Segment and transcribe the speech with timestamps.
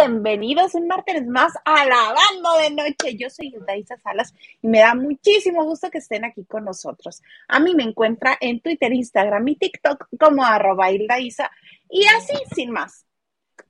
[0.00, 3.16] Bienvenidos un martes más a Lavando de Noche.
[3.16, 7.20] Yo soy Hildaísa Salas y me da muchísimo gusto que estén aquí con nosotros.
[7.48, 11.50] A mí me encuentra en Twitter, Instagram y TikTok como arroba Hildaísa
[11.90, 13.06] y así, sin más.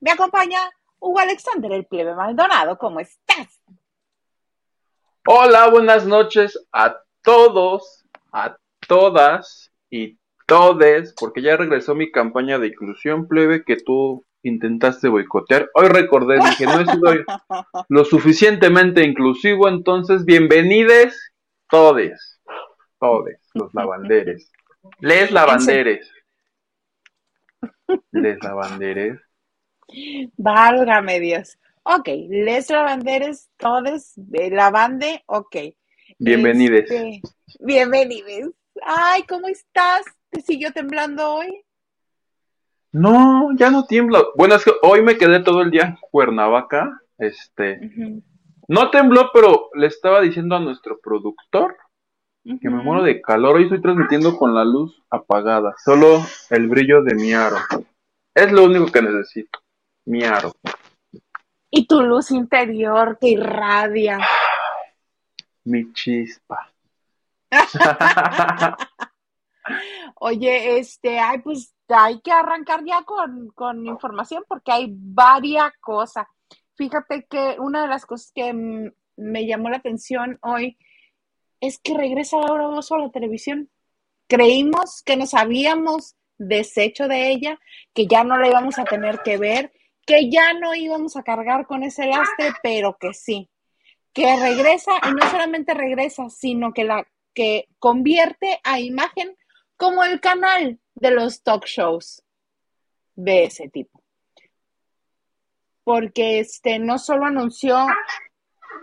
[0.01, 0.59] Me acompaña
[0.99, 2.77] Hugo Alexander, el plebe Maldonado.
[2.77, 3.59] ¿Cómo estás?
[5.25, 8.55] Hola, buenas noches a todos, a
[8.87, 15.69] todas y todes, porque ya regresó mi campaña de inclusión plebe que tú intentaste boicotear.
[15.73, 17.25] Hoy recordé, dije, no he sido
[17.89, 21.15] lo suficientemente inclusivo, entonces bienvenides
[21.69, 22.41] todes,
[22.99, 24.51] todes, los lavanderes.
[24.99, 26.09] Les lavanderes.
[28.11, 29.19] Les lavanderes.
[30.37, 31.57] Válgame Dios.
[31.83, 35.55] Ok, les lavanderes, todes, de lavande, ok.
[36.19, 36.91] Bienvenides.
[36.91, 37.21] Este,
[37.59, 38.49] bienvenides.
[38.83, 40.05] Ay, ¿cómo estás?
[40.29, 41.65] ¿Te siguió temblando hoy?
[42.91, 44.23] No, ya no tiembla.
[44.35, 47.01] Bueno, es que hoy me quedé todo el día en Cuernavaca.
[47.17, 47.79] Este.
[48.67, 51.75] No tembló, pero le estaba diciendo a nuestro productor
[52.43, 53.57] que me muero de calor.
[53.57, 55.75] Hoy estoy transmitiendo con la luz apagada.
[55.83, 57.57] Solo el brillo de mi aro.
[58.33, 59.59] Es lo único que necesito.
[60.05, 60.53] Mi aro.
[61.69, 64.19] Y tu luz interior que irradia.
[65.63, 66.71] Mi chispa.
[70.15, 76.25] Oye, este, ay, pues hay que arrancar ya con, con información porque hay varias cosas.
[76.75, 78.53] Fíjate que una de las cosas que
[79.17, 80.77] me llamó la atención hoy
[81.59, 83.69] es que regresa Laura Bozo a la televisión.
[84.27, 87.59] Creímos que nos habíamos deshecho de ella,
[87.93, 89.73] que ya no la íbamos a tener que ver,
[90.05, 93.49] que ya no íbamos a cargar con ese lastre, pero que sí,
[94.13, 99.35] que regresa y no solamente regresa, sino que la que convierte a imagen
[99.77, 102.23] como el canal de los talk shows
[103.15, 104.03] de ese tipo.
[105.83, 107.87] Porque este no solo anunció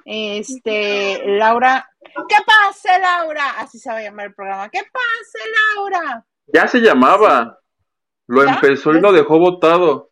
[0.05, 1.89] este Laura,
[2.29, 3.59] ¿qué pase Laura?
[3.59, 4.69] Así se va a llamar el programa.
[4.69, 6.27] ¿Qué pase Laura?
[6.53, 7.61] ya se llamaba.
[8.29, 8.55] Lo ¿Ya?
[8.55, 10.11] empezó y lo dejó votado.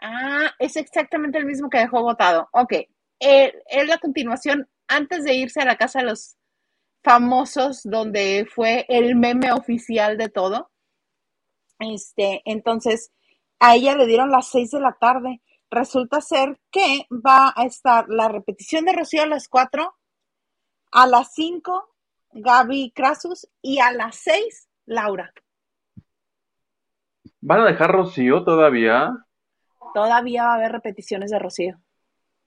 [0.00, 2.48] Ah, es exactamente el mismo que dejó votado.
[2.52, 2.72] Ok,
[3.18, 3.52] es
[3.86, 6.36] la continuación antes de irse a la casa de los
[7.02, 10.70] famosos, donde fue el meme oficial de todo.
[11.78, 13.12] Este, entonces,
[13.58, 15.40] a ella le dieron las seis de la tarde.
[15.70, 19.94] Resulta ser que va a estar la repetición de Rocío a las cuatro,
[20.90, 21.94] a las cinco,
[22.32, 25.32] Gaby Crasus, y a las seis, Laura.
[27.40, 29.12] ¿Van a dejar Rocío todavía?
[29.94, 31.80] Todavía va a haber repeticiones de Rocío.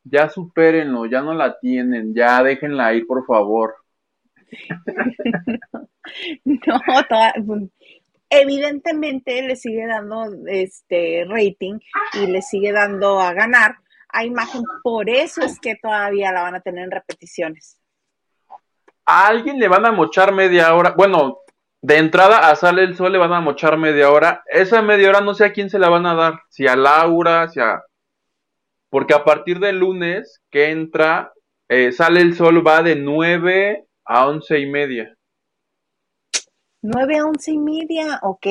[0.04, 2.14] Ya supérenlo, ya no la tienen.
[2.14, 3.76] Ya déjenla ir, por favor.
[6.44, 6.82] No,
[8.30, 11.80] evidentemente le sigue dando este rating
[12.14, 13.78] y le sigue dando a ganar
[14.10, 17.80] a imagen, por eso es que todavía la van a tener en repeticiones.
[19.06, 20.94] A alguien le van a mochar media hora.
[20.96, 21.40] Bueno,
[21.82, 24.44] de entrada a Sale el Sol le van a mochar media hora.
[24.48, 26.42] Esa media hora no sé a quién se la van a dar.
[26.50, 27.82] Si a Laura, si a...
[28.90, 31.34] Porque a partir del lunes que entra,
[31.68, 35.16] eh, Sale el Sol va de 9 a once y media.
[36.82, 38.48] Nueve a once y media, ok.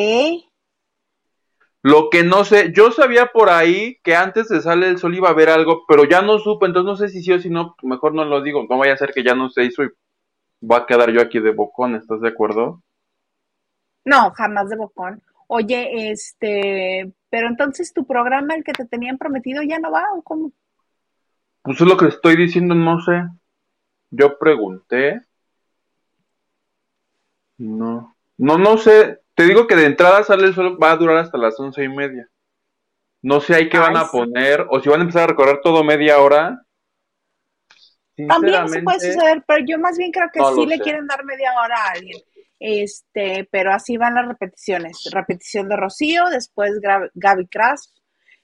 [1.82, 5.28] Lo que no sé, yo sabía por ahí que antes de Sale el Sol iba
[5.28, 7.74] a haber algo, pero ya no supe, entonces no sé si sí o si no,
[7.82, 9.90] mejor no lo digo, no vaya a ser que ya no se hizo y
[10.60, 12.82] voy a quedar yo aquí de bocón, ¿estás de acuerdo?
[14.04, 15.22] No, jamás de bocón.
[15.48, 20.22] Oye, este, pero entonces tu programa, el que te tenían prometido, ya no va, ¿o
[20.22, 20.52] cómo?
[21.62, 23.24] Pues es lo que estoy diciendo, no sé.
[24.10, 25.22] Yo pregunté.
[27.62, 28.16] No.
[28.38, 29.20] No, no sé.
[29.34, 31.88] Te digo que de entrada sale el sol, va a durar hasta las once y
[31.88, 32.28] media.
[33.22, 34.10] No sé ahí qué van Ay, a sí.
[34.16, 36.64] poner, o si van a empezar a recorrer todo media hora.
[38.28, 40.82] También se puede suceder, pero yo más bien creo que No sí le sé.
[40.82, 42.20] quieren dar media hora a alguien.
[42.58, 45.08] Este, pero así van las repeticiones.
[45.12, 46.72] Repetición de Rocío, después
[47.14, 47.86] Gaby Crash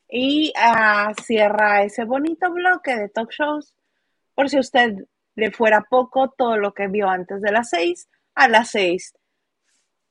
[0.09, 3.75] y ah, cierra ese bonito bloque de talk shows.
[4.35, 4.95] Por si usted
[5.35, 9.13] le fuera poco todo lo que vio antes de las seis, a las seis.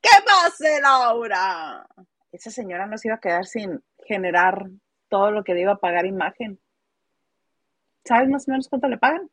[0.02, 1.88] ¿Qué pase, Laura?
[2.32, 4.68] Esa señora no se iba a quedar sin generar
[5.08, 6.60] todo lo que le iba a pagar imagen.
[8.04, 9.30] ¿Sabes más o menos cuánto le pagan?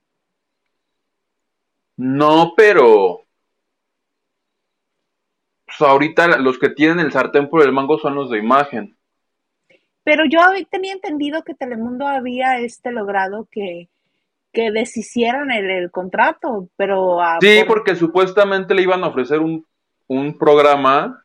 [1.97, 3.25] No, pero.
[5.67, 8.97] Pues ahorita los que tienen el sartén por el mango son los de imagen.
[10.05, 10.41] Pero yo
[10.71, 13.89] tenía entendido que Telemundo había este logrado que,
[14.55, 19.41] que deshicieran el, el contrato, pero ah, Sí, por- porque supuestamente le iban a ofrecer
[19.41, 19.67] un,
[20.07, 21.23] un programa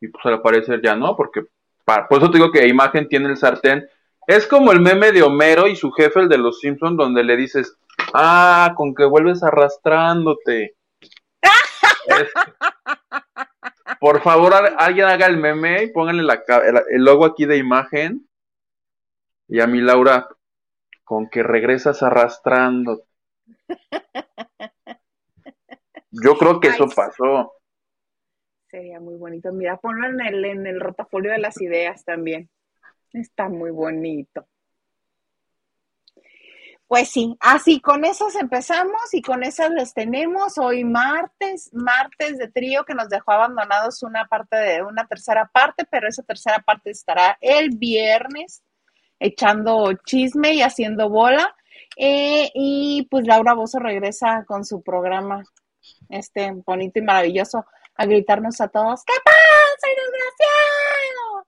[0.00, 1.44] y pues al parecer ya no, porque
[1.84, 3.88] por eso te digo que imagen tiene el sartén
[4.26, 7.34] Es como el meme de Homero y su jefe, el de los Simpsons, donde le
[7.36, 7.78] dices,
[8.12, 10.76] ah, con que vuelves arrastrándote.
[14.00, 16.42] Por favor, alguien haga el meme y pónganle la,
[16.90, 18.28] el logo aquí de imagen.
[19.48, 20.28] Y a mi Laura,
[21.08, 23.08] con que regresas arrastrándote.
[26.10, 27.54] Yo creo que eso pasó.
[28.66, 29.50] Sería muy bonito.
[29.50, 32.50] Mira, ponlo en el, en el rotafolio de las ideas también.
[33.14, 34.46] Está muy bonito.
[36.86, 42.48] Pues sí, así con esas empezamos y con esas les tenemos hoy martes, martes de
[42.48, 46.90] trío que nos dejó abandonados una parte de una tercera parte, pero esa tercera parte
[46.90, 48.62] estará el viernes
[49.18, 51.54] echando chisme y haciendo bola.
[51.96, 55.42] Eh, y pues Laura Bozo regresa con su programa,
[56.08, 57.64] este bonito y maravilloso,
[57.96, 61.46] a gritarnos a todos, ¿qué pasa, desgraciado?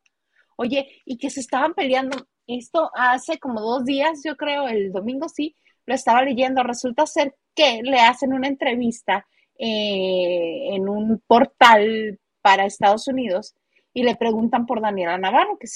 [0.56, 5.28] Oye, y que se estaban peleando, esto hace como dos días, yo creo, el domingo
[5.28, 5.54] sí,
[5.86, 9.26] lo estaba leyendo, resulta ser que le hacen una entrevista
[9.58, 13.54] eh, en un portal para Estados Unidos
[13.92, 15.66] y le preguntan por Daniela Navarro, que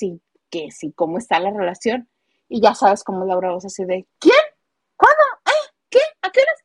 [0.51, 2.09] que sí, cómo está la relación.
[2.49, 4.37] Y ya sabes cómo Laura Voz así de, ¿quién?
[4.97, 5.23] ¿Cuándo?
[5.47, 5.73] ¿Eh?
[5.91, 6.01] ¿Qué?
[6.23, 6.65] ¿A qué horas?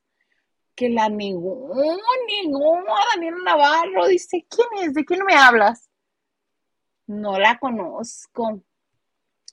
[0.75, 1.73] Que la negó,
[2.27, 4.07] negó a Daniela Navarro.
[4.07, 4.93] Dice, ¿quién es?
[4.93, 5.89] ¿De quién me hablas?
[7.07, 8.61] No la conozco.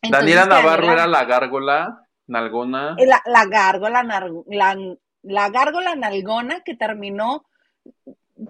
[0.03, 2.97] Daniela Navarro era la gárgola nalgona.
[2.99, 4.77] La, la gárgola, la,
[5.23, 7.47] la gárgola nalgona que terminó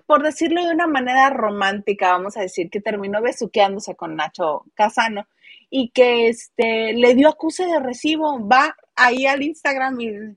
[0.07, 5.27] por decirlo de una manera romántica, vamos a decir, que terminó besuqueándose con Nacho Casano
[5.71, 8.47] y que este, le dio acuse de recibo.
[8.47, 10.37] Va ahí al Instagram y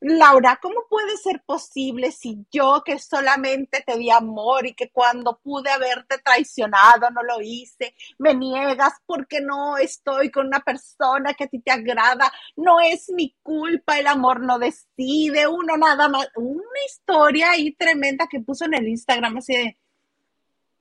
[0.00, 5.40] Laura, ¿cómo puede ser posible si yo que solamente te di amor y que cuando
[5.42, 11.44] pude haberte traicionado no lo hice, me niegas porque no estoy con una persona que
[11.44, 12.32] a ti te agrada?
[12.54, 16.28] No es mi culpa, el amor no decide, uno nada más.
[16.36, 19.78] Una historia ahí tremenda que puso en el Instagram así de,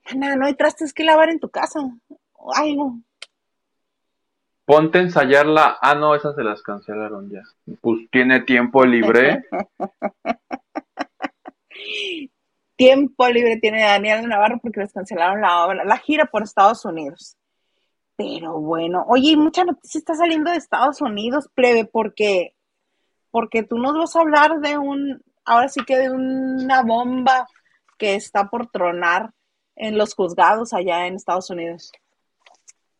[0.06, 1.80] Ana, no hay trastes que lavar en tu casa.
[2.56, 3.02] Ay, no,
[4.68, 5.78] Ponte a ensayarla.
[5.82, 7.42] Ah, no, esas se las cancelaron ya.
[7.80, 9.46] Pues tiene tiempo libre.
[12.76, 17.38] tiempo libre tiene Daniel Navarro porque les cancelaron la obra, la gira por Estados Unidos.
[18.18, 22.54] Pero bueno, oye, mucha noticia está saliendo de Estados Unidos, plebe, porque,
[23.32, 27.48] porque tú nos vas a hablar de un, ahora sí que de una bomba
[27.98, 29.32] que está por tronar
[29.78, 31.94] en los juzgados allá en Estados Unidos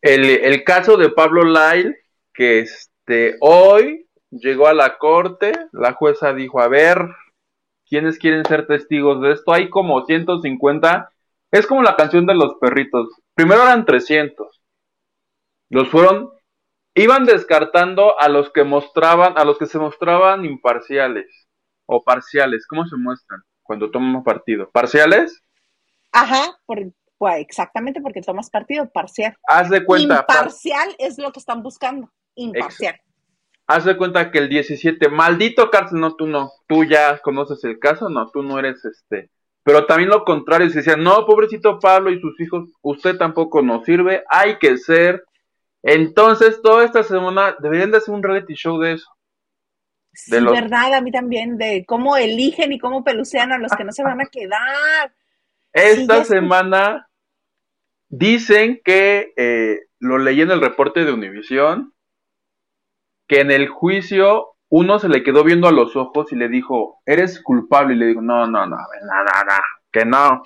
[0.00, 1.96] el, caso de Pablo Lyle,
[2.32, 6.98] que este, hoy llegó a la corte, la jueza dijo, a ver,
[7.88, 9.52] ¿quiénes quieren ser testigos de esto?
[9.52, 11.10] Hay como 150,
[11.50, 14.62] es como la canción de los perritos, primero eran 300,
[15.70, 16.30] los fueron,
[16.94, 21.48] iban descartando a los que mostraban, a los que se mostraban imparciales
[21.86, 24.70] o parciales, ¿cómo se muestran cuando toman partido?
[24.70, 25.42] ¿Parciales?
[26.12, 26.78] Ajá, por,
[27.18, 29.36] pues exactamente porque tomas partido parcial.
[29.46, 30.20] Haz de cuenta.
[30.20, 32.10] Imparcial es lo que están buscando.
[32.36, 32.98] Imparcial.
[33.66, 36.52] Haz de cuenta que el 17, maldito cárcel, no, tú no.
[36.66, 39.30] Tú ya conoces el caso, no, tú no eres este.
[39.64, 43.84] Pero también lo contrario, se decían, no, pobrecito Pablo y sus hijos, usted tampoco nos
[43.84, 45.22] sirve, hay que ser.
[45.82, 49.10] Entonces, toda esta semana deberían de hacer un reality show de eso.
[50.28, 53.84] De sí, verdad, a mí también, de cómo eligen y cómo pelucean a los que
[53.84, 55.12] no se van a quedar.
[55.72, 57.07] Esta semana
[58.08, 61.92] Dicen que, eh, lo leí en el reporte de Univisión,
[63.28, 67.00] que en el juicio uno se le quedó viendo a los ojos y le dijo,
[67.06, 67.94] eres culpable.
[67.94, 69.54] Y le dijo, no, no, no, no, no, no,
[69.92, 70.42] que no.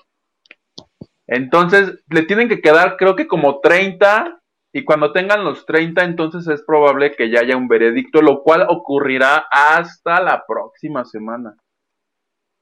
[1.27, 4.41] Entonces, le tienen que quedar creo que como 30
[4.75, 8.67] y cuando tengan los 30 entonces es probable que ya haya un veredicto, lo cual
[8.69, 11.57] ocurrirá hasta la próxima semana.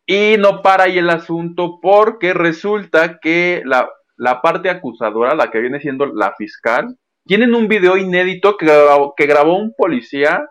[0.07, 3.88] Y no para ahí el asunto porque resulta que la,
[4.21, 9.15] la parte acusadora, la que viene siendo la fiscal, tienen un video inédito que grabó,
[9.17, 10.47] que grabó un policía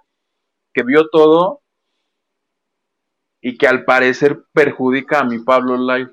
[0.73, 1.61] que vio todo
[3.41, 6.11] y que al parecer perjudica a mi Pablo Live.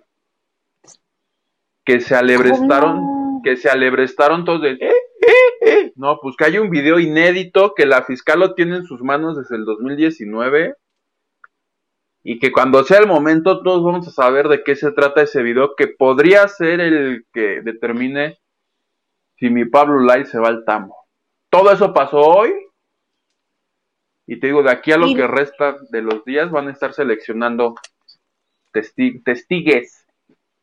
[1.83, 5.93] Que se alebrestaron, que se alebrestaron todos de, eh, eh, eh.
[5.97, 9.39] No, pues que hay un video inédito que la fiscal lo tiene en sus manos
[9.39, 10.75] desde el 2019
[12.29, 15.45] y que cuando sea el momento todos vamos a saber de qué se trata ese
[15.45, 18.41] video que podría ser el que determine
[19.39, 20.97] si mi Pablo Light se va al tambo.
[21.51, 22.53] Todo eso pasó hoy
[24.27, 26.93] y te digo, de aquí a lo que resta de los días van a estar
[26.93, 27.77] seleccionando
[28.73, 30.06] testigues.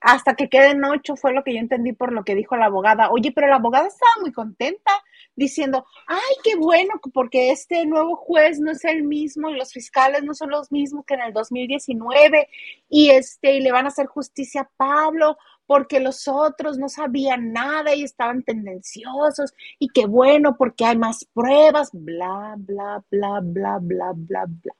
[0.03, 3.10] Hasta que queden ocho fue lo que yo entendí por lo que dijo la abogada.
[3.10, 4.91] Oye, pero la abogada estaba muy contenta
[5.33, 10.24] diciendo, ay, qué bueno, porque este nuevo juez no es el mismo y los fiscales
[10.24, 12.50] no son los mismos que en el 2019
[12.89, 17.53] y este y le van a hacer justicia a Pablo porque los otros no sabían
[17.53, 23.79] nada y estaban tendenciosos y qué bueno porque hay más pruebas, bla, bla, bla, bla,
[23.79, 24.74] bla, bla, bla.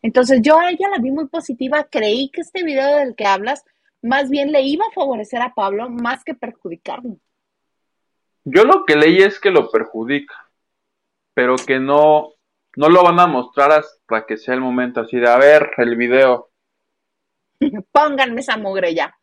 [0.00, 3.62] Entonces yo a ella la vi muy positiva, creí que este video del que hablas
[4.04, 7.16] más bien le iba a favorecer a Pablo más que perjudicarlo.
[8.44, 10.34] Yo lo que leí es que lo perjudica,
[11.32, 12.34] pero que no,
[12.76, 15.96] no lo van a mostrar hasta que sea el momento así de a ver el
[15.96, 16.50] video.
[17.92, 19.16] Pónganme esa mugre ya.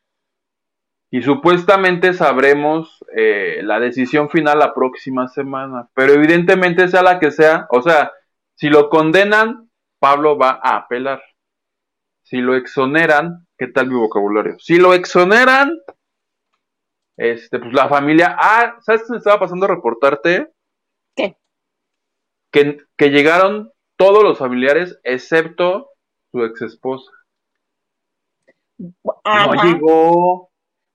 [1.11, 7.29] Y supuestamente sabremos eh, la decisión final la próxima semana, pero evidentemente sea la que
[7.29, 8.11] sea, o sea,
[8.55, 9.69] si lo condenan,
[9.99, 11.21] Pablo va a apelar.
[12.23, 14.57] Si lo exoneran, ¿qué tal mi vocabulario?
[14.57, 15.69] Si lo exoneran,
[17.15, 18.35] este, pues la familia.
[18.39, 20.51] Ah, ¿sabes qué me estaba pasando a reportarte?
[21.15, 21.37] ¿Qué?
[22.51, 25.91] Que, que llegaron todos los familiares excepto
[26.31, 27.11] su ex esposa.
[28.79, 30.49] No llegó.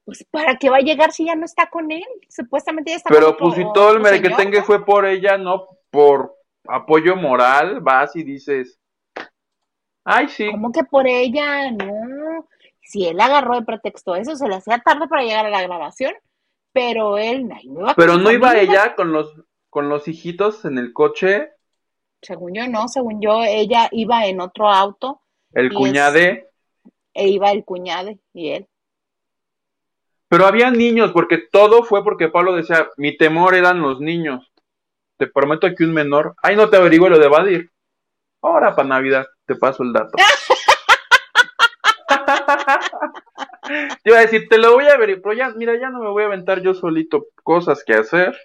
[0.04, 2.02] Pues para qué va a llegar si ya no está con él.
[2.28, 6.34] Supuestamente ya está Pero pues si todo el merequetengue fue por ella, no por
[6.66, 8.80] apoyo moral, vas y dices,
[10.08, 10.48] Ay, sí.
[10.52, 11.72] ¿Cómo que por ella?
[11.72, 11.92] No.
[12.86, 16.14] Si él agarró de pretexto eso, se le hacía tarde para llegar a la grabación,
[16.72, 19.34] pero él no iba Pero no iba ella con los,
[19.70, 21.50] con los hijitos en el coche.
[22.22, 25.20] Según yo, no, según yo, ella iba en otro auto.
[25.52, 26.48] ¿El cuñade?
[27.12, 28.68] e iba el cuñade y él.
[30.28, 34.52] Pero había niños, porque todo fue porque Pablo decía, mi temor eran los niños.
[35.16, 37.70] Te prometo que un menor, ay, no te averiguo lo de Badir.
[38.42, 40.16] Ahora para Navidad te paso el dato.
[44.02, 46.10] te iba a decir, te lo voy a ver, pero ya, mira, ya no me
[46.10, 48.36] voy a aventar yo solito cosas que hacer.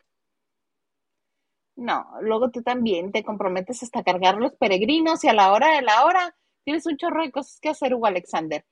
[1.76, 5.82] No, luego tú también te comprometes hasta cargar los peregrinos y a la hora de
[5.82, 8.64] la hora tienes un chorro de cosas que hacer, Hugo Alexander.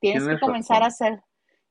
[0.00, 1.22] Tienes que comenzar a hacer,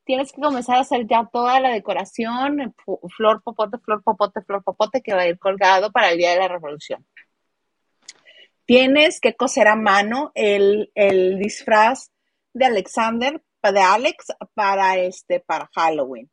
[0.04, 2.74] tienes que comenzar a hacer ya toda la decoración,
[3.16, 6.38] flor, popote, flor, popote, flor, popote, que va a ir colgado para el Día de
[6.38, 7.06] la Revolución.
[8.66, 10.90] Tienes que coser a mano el,
[11.38, 12.10] disfraz
[12.52, 16.30] de Alexander, de Alex, para este, para Halloween.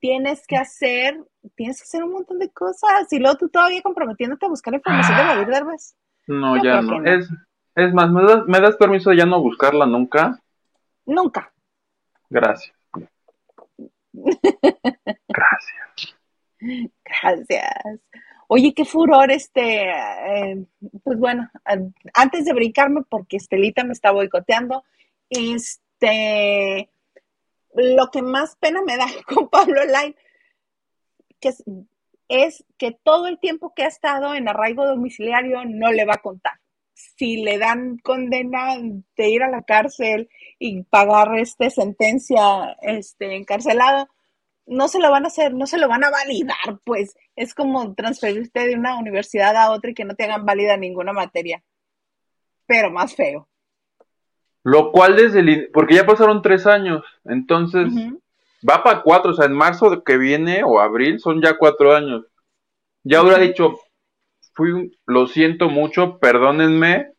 [0.00, 1.16] Tienes que hacer,
[1.54, 3.10] tienes que hacer un montón de cosas.
[3.12, 5.96] Y luego tú todavía comprometiéndote a buscar información de David Derbez.
[6.26, 7.04] No, ya no.
[7.04, 7.28] Es,
[7.74, 10.38] es más, ¿me das, ¿me das permiso de ya no buscarla nunca?
[11.06, 11.52] Nunca.
[12.30, 12.74] Gracias.
[15.28, 16.16] Gracias.
[17.04, 18.00] Gracias.
[18.48, 20.64] Oye, qué furor este, eh,
[21.02, 21.50] pues bueno,
[22.12, 24.84] antes de brincarme, porque Estelita me está boicoteando,
[25.30, 26.90] este,
[27.74, 30.16] lo que más pena me da con Pablo Line,
[31.40, 31.52] que
[32.28, 36.22] es, que todo el tiempo que ha estado en arraigo domiciliario no le va a
[36.22, 36.60] contar.
[36.94, 38.76] Si le dan condena
[39.16, 44.08] de ir a la cárcel y pagar este sentencia este encarcelado,
[44.66, 47.94] no se lo van a hacer, no se lo van a validar, pues es como
[47.94, 51.62] transferirte de una universidad a otra y que no te hagan válida ninguna materia,
[52.66, 53.48] pero más feo.
[54.62, 57.92] Lo cual desde el, porque ya pasaron tres años, entonces
[58.66, 62.24] va para cuatro, o sea, en marzo que viene o abril son ya cuatro años.
[63.02, 63.78] Ya hubiera dicho,
[64.54, 67.12] fui, lo siento mucho, perdónenme,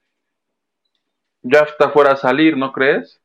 [1.43, 3.21] ya está fuera a salir, ¿no crees?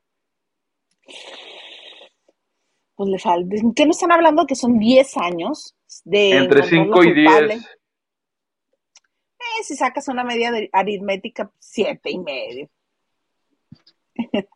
[3.00, 3.56] Pues le falta.
[3.74, 4.46] ¿Qué no están hablando?
[4.46, 6.36] Que son 10 años de.
[6.36, 7.30] Entre 5 y 10.
[7.52, 7.62] Eh,
[9.62, 12.68] si sacas una media de aritmética, siete y medio.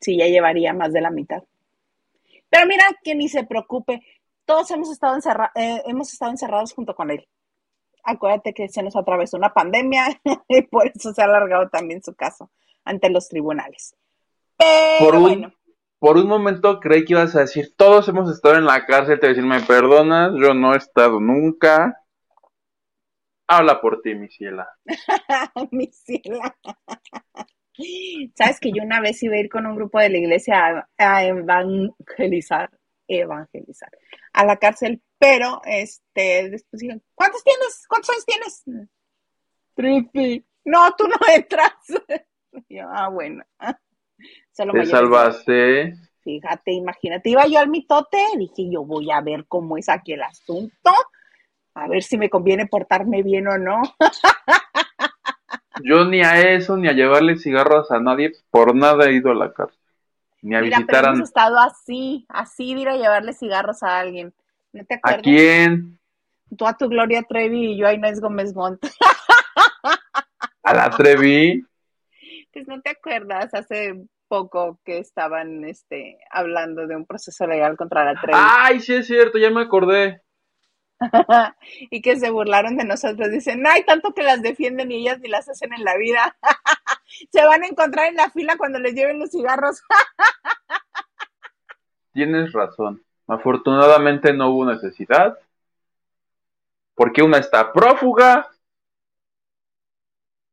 [0.00, 1.42] sí, ya llevaría más de la mitad.
[2.48, 4.00] Pero mira que ni se preocupe.
[4.46, 5.18] Todos hemos estado,
[5.56, 7.28] eh, hemos estado encerrados junto con él.
[8.02, 10.06] Acuérdate que se nos atravesó una pandemia
[10.48, 12.50] y por eso se ha alargado también su caso
[12.82, 13.94] ante los tribunales.
[14.56, 15.52] Pero bueno
[16.04, 19.26] por un momento creí que ibas a decir, todos hemos estado en la cárcel, te
[19.26, 21.98] voy a decir, me perdonas, yo no he estado nunca.
[23.46, 24.68] Habla por ti, mi ciela.
[25.70, 26.54] mi ciela.
[28.34, 31.24] Sabes que yo una vez iba a ir con un grupo de la iglesia a,
[31.24, 32.68] evangelizar,
[33.08, 33.90] evangelizar,
[34.34, 37.86] a la cárcel, pero este, después dijeron, ¿cuántos tienes?
[37.88, 38.90] ¿Cuántos años tienes?
[39.74, 40.44] Trece.
[40.66, 41.72] No, tú no entras.
[42.68, 43.42] yo, ah, bueno.
[44.56, 45.94] Te salvaste.
[46.22, 50.22] Fíjate, imagínate, iba yo al mitote, dije yo voy a ver cómo es aquí el
[50.22, 50.90] asunto,
[51.74, 53.82] a ver si me conviene portarme bien o no.
[55.84, 59.34] Yo ni a eso, ni a llevarle cigarros a nadie, por nada he ido a
[59.34, 59.80] la cárcel.
[60.40, 63.98] ni a Mira, pero hemos a, estado así, así de ir a llevarle cigarros a
[63.98, 64.32] alguien.
[64.72, 65.22] ¿No te ¿a acuerdas?
[65.24, 65.98] quién,
[66.56, 68.84] Tú a tu Gloria Trevi y yo a Inés Gómez Montt.
[70.62, 71.64] a la Trevi.
[72.52, 73.94] Pues no te acuerdas, hace
[74.34, 78.36] poco que estaban este, hablando de un proceso legal contra la Trevi.
[78.36, 80.22] Ay, sí es cierto, ya me acordé.
[81.90, 83.30] y que se burlaron de nosotros.
[83.30, 86.36] Dicen, no hay tanto que las defienden y ellas ni las hacen en la vida.
[87.30, 89.82] se van a encontrar en la fila cuando les lleven los cigarros.
[92.12, 93.04] Tienes razón.
[93.28, 95.38] Afortunadamente no hubo necesidad.
[96.96, 98.50] Porque una está prófuga.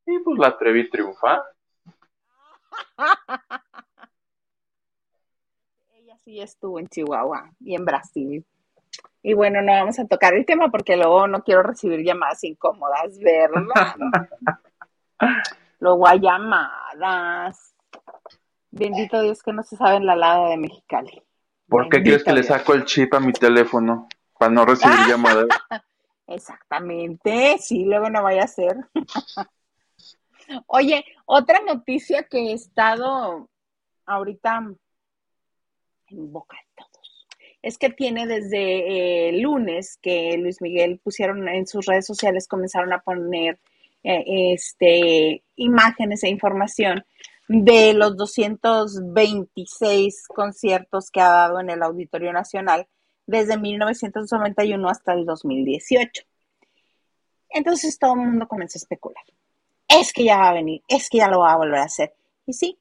[0.06, 1.42] Y pues la Trevi triunfa.
[6.24, 8.44] Sí estuvo en Chihuahua y en Brasil.
[9.22, 13.18] Y bueno, no vamos a tocar el tema porque luego no quiero recibir llamadas incómodas,
[13.18, 13.96] ¿verdad?
[15.80, 17.74] luego hay llamadas.
[18.70, 21.22] Bendito Dios que no se sabe en la lada de Mexicali.
[21.68, 24.08] ¿Por qué Bendito quieres que le saco el chip a mi teléfono?
[24.38, 25.46] Para no recibir llamadas.
[26.26, 28.76] Exactamente, sí, luego no vaya a ser.
[30.66, 33.48] Oye, otra noticia que he estado
[34.06, 34.72] ahorita
[36.12, 36.92] en boca de todos
[37.62, 42.92] es que tiene desde eh, lunes que Luis Miguel pusieron en sus redes sociales, comenzaron
[42.92, 43.58] a poner
[44.02, 47.06] eh, este, imágenes e información
[47.46, 52.88] de los 226 conciertos que ha dado en el Auditorio Nacional
[53.26, 56.24] desde 1991 hasta el 2018.
[57.50, 59.22] Entonces todo el mundo comenzó a especular.
[59.86, 62.12] Es que ya va a venir, es que ya lo va a volver a hacer.
[62.46, 62.76] Y sí,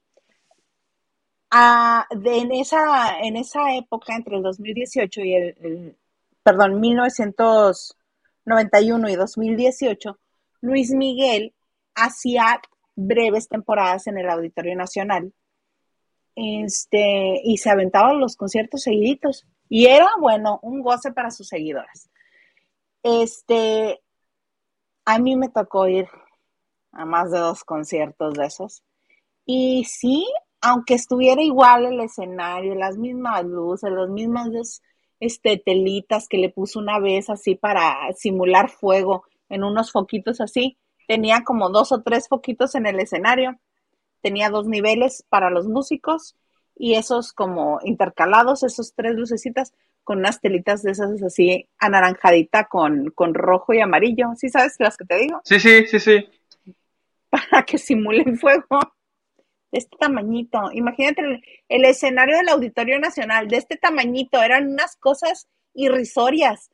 [1.51, 5.97] ah, en, esa, en esa época, entre el 2018 y el, el-
[6.43, 10.17] perdón, 1991 y 2018,
[10.61, 11.53] Luis Miguel
[11.95, 12.61] hacía
[12.95, 15.33] breves temporadas en el Auditorio Nacional
[16.35, 19.45] este, y se aventaban los conciertos seguiditos.
[19.69, 22.09] Y era, bueno, un goce para sus seguidoras.
[23.03, 24.01] Este,
[25.05, 26.07] a mí me tocó ir
[26.91, 28.83] a más de dos conciertos de esos.
[29.45, 30.25] Y sí,
[30.61, 34.81] aunque estuviera igual el escenario, las mismas luces, las mismas dos,
[35.19, 40.77] este, telitas que le puso una vez así para simular fuego en unos foquitos así,
[41.07, 43.59] tenía como dos o tres foquitos en el escenario,
[44.21, 46.35] tenía dos niveles para los músicos
[46.75, 53.11] y esos como intercalados, esos tres lucecitas con unas telitas de esas así anaranjadita con,
[53.11, 54.29] con rojo y amarillo.
[54.35, 55.41] ¿Sí sabes las que te digo?
[55.43, 56.25] Sí, sí, sí, sí.
[57.29, 58.79] Para que simulen fuego.
[59.71, 60.71] De este tamañito.
[60.73, 64.41] Imagínate el, el escenario del Auditorio Nacional, de este tamañito.
[64.41, 66.69] Eran unas cosas irrisorias.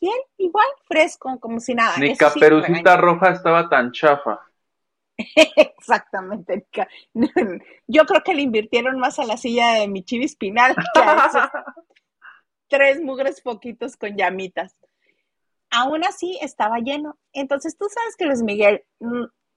[0.00, 1.96] Y él igual fresco, como si nada.
[1.98, 2.96] Ni Eso Caperucita.
[2.96, 4.40] Roja estaba tan chafa.
[5.56, 6.66] Exactamente.
[7.86, 11.26] Yo creo que le invirtieron más a la silla de mi chivi espinal que a
[11.26, 11.42] esos
[12.68, 14.76] tres mugres poquitos con llamitas.
[15.70, 17.18] Aún así estaba lleno.
[17.32, 18.84] Entonces tú sabes que Luis Miguel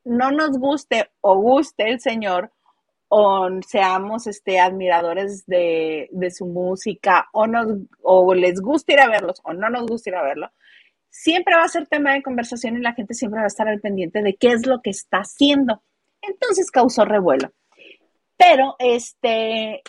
[0.03, 2.51] no nos guste o guste el Señor
[3.09, 7.67] o seamos este, admiradores de, de su música o, nos,
[8.01, 10.51] o les gusta ir a verlos o no nos gusta ir a verlo,
[11.09, 13.79] siempre va a ser tema de conversación y la gente siempre va a estar al
[13.79, 15.81] pendiente de qué es lo que está haciendo.
[16.21, 17.51] Entonces causó revuelo.
[18.37, 19.81] Pero este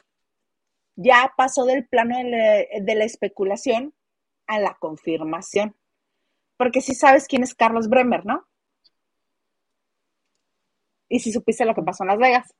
[0.97, 3.95] ya pasó del plano de la, de la especulación
[4.47, 5.77] a la confirmación.
[6.57, 8.47] Porque si sabes quién es Carlos Bremer, ¿no?
[11.09, 12.55] Y si supiste lo que pasó en Las Vegas.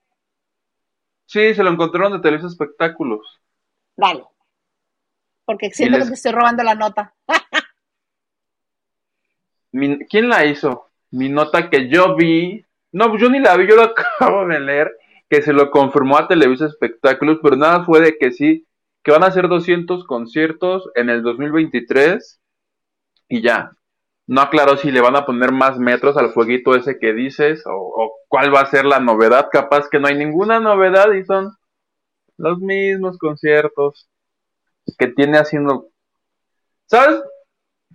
[1.29, 3.21] Sí, se lo encontraron de Televisa Espectáculos.
[3.97, 4.25] Dale.
[5.45, 7.15] Porque siento les- que te estoy robando la nota.
[9.73, 10.87] Mi- ¿Quién la hizo?
[11.11, 12.65] Mi nota que yo vi.
[12.93, 13.85] No, yo ni la vi, yo la
[14.19, 14.91] acabo de leer.
[15.29, 18.67] Que se lo confirmó a Televisa Espectáculos, pero nada fue de que sí,
[19.03, 22.41] que van a hacer 200 conciertos en el 2023
[23.29, 23.73] y ya.
[24.29, 27.73] No aclaró si le van a poner más metros al fueguito ese que dices o,
[27.73, 29.49] o cuál va a ser la novedad.
[29.51, 31.51] Capaz que no hay ninguna novedad y son
[32.37, 34.09] los mismos conciertos
[34.99, 35.89] que tiene haciendo.
[36.87, 37.23] ¿Sabes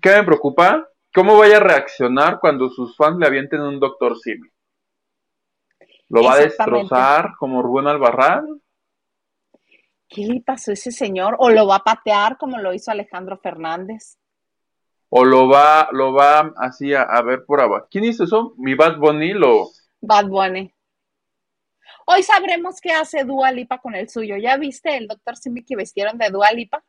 [0.01, 0.89] qué me preocupa?
[1.13, 4.49] ¿Cómo vaya a reaccionar cuando sus fans le avienten un Doctor Simi?
[6.09, 8.45] ¿Lo va a destrozar como Rubén Albarrán?
[10.07, 11.35] ¿Qué le pasó a ese señor?
[11.39, 14.17] ¿O lo va a patear como lo hizo Alejandro Fernández?
[15.15, 17.85] ¿O lo va, lo va así a, a ver por abajo?
[17.91, 18.55] ¿Quién hizo eso?
[18.57, 19.67] Mi Bad Bunny lo...
[20.01, 20.73] Bad Bunny.
[22.07, 24.37] Hoy sabremos qué hace Dua Lipa con el suyo.
[24.37, 26.83] ¿Ya viste el doctor Simi que vestieron de Dua Lipa?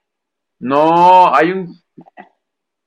[0.59, 1.79] No, hay un...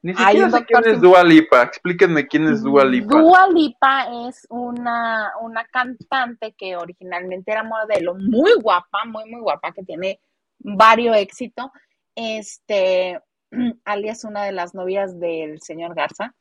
[0.02, 1.62] Ni siquiera sé quién es Dua Lipa.
[1.62, 3.20] Explíquenme quién es Dua Lipa.
[3.20, 9.72] Dua Lipa es una, una cantante que originalmente era modelo, muy guapa, muy, muy guapa,
[9.72, 10.20] que tiene
[10.58, 11.68] varios éxitos.
[12.16, 13.22] Este,
[13.86, 16.34] alias una de las novias del señor Garza.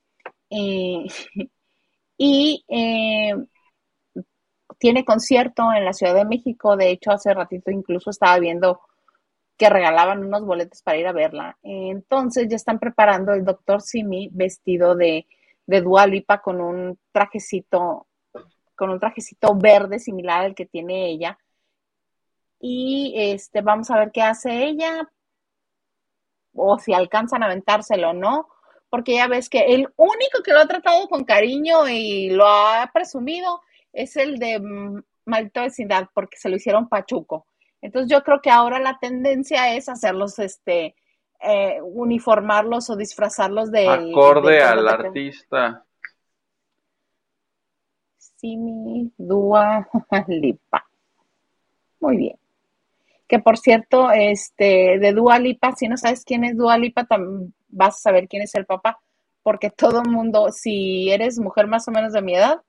[0.51, 1.07] Eh,
[2.19, 3.35] y eh,
[4.79, 6.77] tiene concierto en la Ciudad de México.
[6.77, 8.81] De hecho, hace ratito incluso estaba viendo
[9.57, 11.59] que regalaban unos boletos para ir a verla.
[11.63, 15.27] Entonces ya están preparando el doctor Simi vestido de,
[15.67, 18.07] Dualipa con un trajecito,
[18.77, 21.39] con un trajecito verde similar al que tiene ella.
[22.61, 25.09] Y este, vamos a ver qué hace ella,
[26.57, 28.49] o si alcanzan a aventárselo o no,
[28.89, 32.91] porque ya ves que el único que lo ha tratado con cariño y lo ha
[32.93, 33.61] presumido
[33.93, 34.61] es el de
[35.25, 37.47] Maldita Vecindad, porque se lo hicieron pachuco.
[37.81, 40.95] Entonces yo creo que ahora la tendencia es hacerlos, este,
[41.41, 43.89] eh, uniformarlos o disfrazarlos de...
[43.89, 45.85] Acorde al artista.
[48.19, 49.89] Simi Dua
[50.29, 50.87] Lipa.
[52.01, 52.39] Muy bien.
[53.29, 57.07] Que por cierto, este, de Dua Lipa, si no sabes quién es Dua Lipa,
[57.69, 59.01] vas a saber quién es el papá.
[59.43, 62.63] Porque todo el mundo, si eres mujer más o menos de mi edad,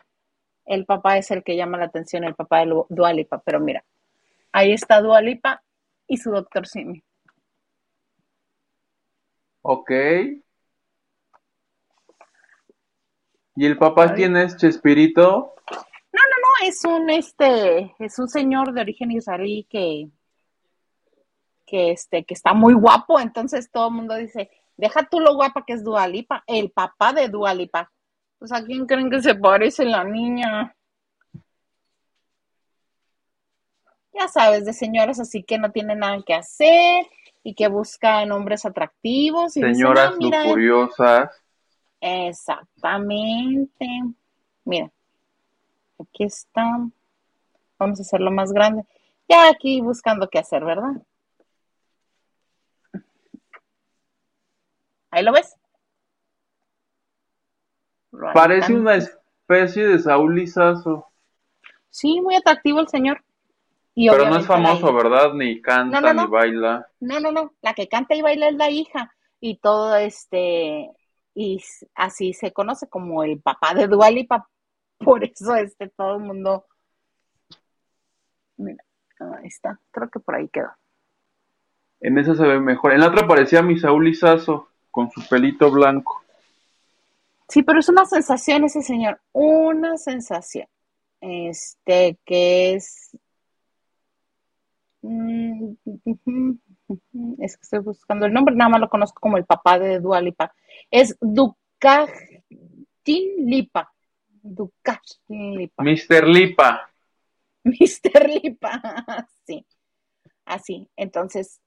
[0.65, 3.41] el papá es el que llama la atención, el papá de Dua Lipa.
[3.46, 3.84] Pero mira,
[4.52, 5.62] Ahí está Dualipa
[6.08, 7.04] y su doctor Simi.
[9.62, 9.91] Ok.
[13.56, 15.54] ¿Y el papá quién es Chespirito?
[16.12, 20.10] No, no, no, es un este, es un señor de origen israelí que,
[21.68, 25.66] que este, que está muy guapo, entonces todo el mundo dice, deja tú lo guapa
[25.68, 27.92] que es Dualipa, el papá de Dualipa.
[28.40, 30.74] Pues a quién creen que se parece la niña.
[34.18, 37.06] ya sabes, de señoras así que no tienen nada que hacer
[37.44, 39.56] y que buscan hombres atractivos.
[39.58, 41.30] Y Señoras dicen, ah, curiosas.
[42.02, 43.88] Exactamente.
[44.66, 44.92] Mira,
[46.00, 46.66] aquí está.
[47.80, 48.84] Vamos a hacerlo más grande.
[49.30, 51.02] Ya aquí buscando qué hacer, ¿verdad?
[55.12, 55.56] Ahí lo ves.
[58.34, 60.43] Parece una especie de Saúl
[61.89, 63.24] Sí, muy atractivo el señor.
[63.96, 65.34] Pero no es famoso, ¿verdad?
[65.34, 66.88] Ni canta, ni baila.
[67.00, 67.54] No, no, no.
[67.62, 69.15] La que canta y baila es la hija.
[69.39, 70.91] Y todo este.
[71.34, 71.63] Y
[71.96, 74.48] así se conoce como el papá de Dualipa.
[75.00, 76.65] Por eso este todo el mundo.
[78.58, 78.84] Mira,
[79.20, 79.80] ahí está.
[79.91, 80.72] Creo que por ahí quedó.
[82.00, 82.93] En esa se ve mejor.
[82.93, 84.67] En la otra parecía mi Saúl Lizazo,
[84.98, 86.24] con su pelito blanco.
[87.48, 89.22] Sí, pero es una sensación ese señor.
[89.32, 90.68] Una sensación.
[91.22, 93.16] Este, que es
[95.02, 95.76] Mm,
[97.40, 100.54] es que estoy buscando el nombre, nada más lo conozco como el papá de Dualipa.
[100.92, 102.36] Es Ducajin
[103.38, 103.94] Lipa.
[104.42, 105.84] Ducajin Lipa.
[105.84, 106.28] Mr.
[106.28, 106.92] Lipa.
[107.64, 108.30] Mr.
[108.30, 109.66] Lipa, sí.
[110.46, 111.62] Así, entonces,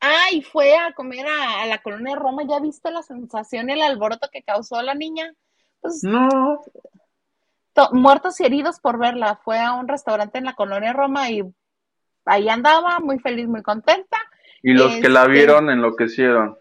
[0.00, 4.42] ay, fue a comer a, la colonia Roma, ¿ya viste la sensación, el alboroto que
[4.42, 5.34] causó la niña?
[5.80, 6.62] Pues, no.
[7.92, 11.42] Muertos y heridos por verla, fue a un restaurante en la colonia Roma y
[12.24, 14.18] ahí andaba, muy feliz, muy contenta.
[14.62, 16.58] Y los que la este, vieron enloquecieron.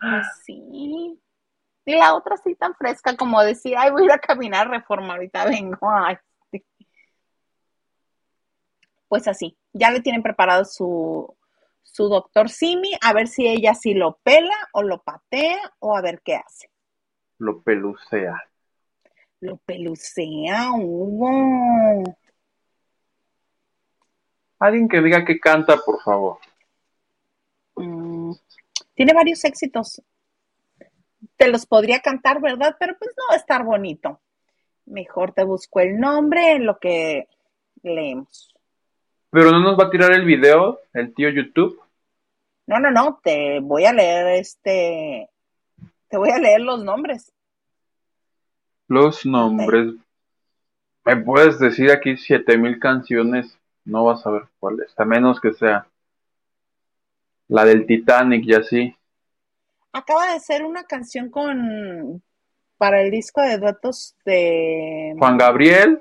[0.00, 1.18] Pues sí.
[1.84, 5.14] Y la otra sí tan fresca como decir, ay, voy a ir a caminar reforma,
[5.14, 5.78] ahorita vengo.
[9.08, 11.36] Pues así, ya le tienen preparado su,
[11.82, 16.00] su doctor Simi, a ver si ella sí lo pela o lo patea o a
[16.00, 16.70] ver qué hace.
[17.38, 18.42] Lo pelucea.
[19.40, 22.02] Lo pelucea, Hugo.
[24.58, 26.38] Alguien que diga que canta, por favor.
[27.76, 28.32] Mm,
[28.94, 30.02] tiene varios éxitos.
[31.36, 32.76] Te los podría cantar, ¿verdad?
[32.78, 34.20] Pero pues no va a estar bonito.
[34.84, 37.26] Mejor te busco el nombre en lo que
[37.82, 38.54] leemos.
[39.30, 41.80] ¿Pero no nos va a tirar el video, el tío YouTube?
[42.66, 45.28] No, no, no, te voy a leer este.
[46.08, 47.32] Te voy a leer los nombres.
[48.88, 49.94] Los nombres.
[51.04, 55.40] ¿Me puedes decir aquí siete mil canciones no vas a ver cuál es, a menos
[55.40, 55.86] que sea
[57.48, 58.96] la del Titanic y así.
[59.92, 62.22] Acaba de hacer una canción con
[62.78, 66.00] para el disco de duetos de Juan Gabriel.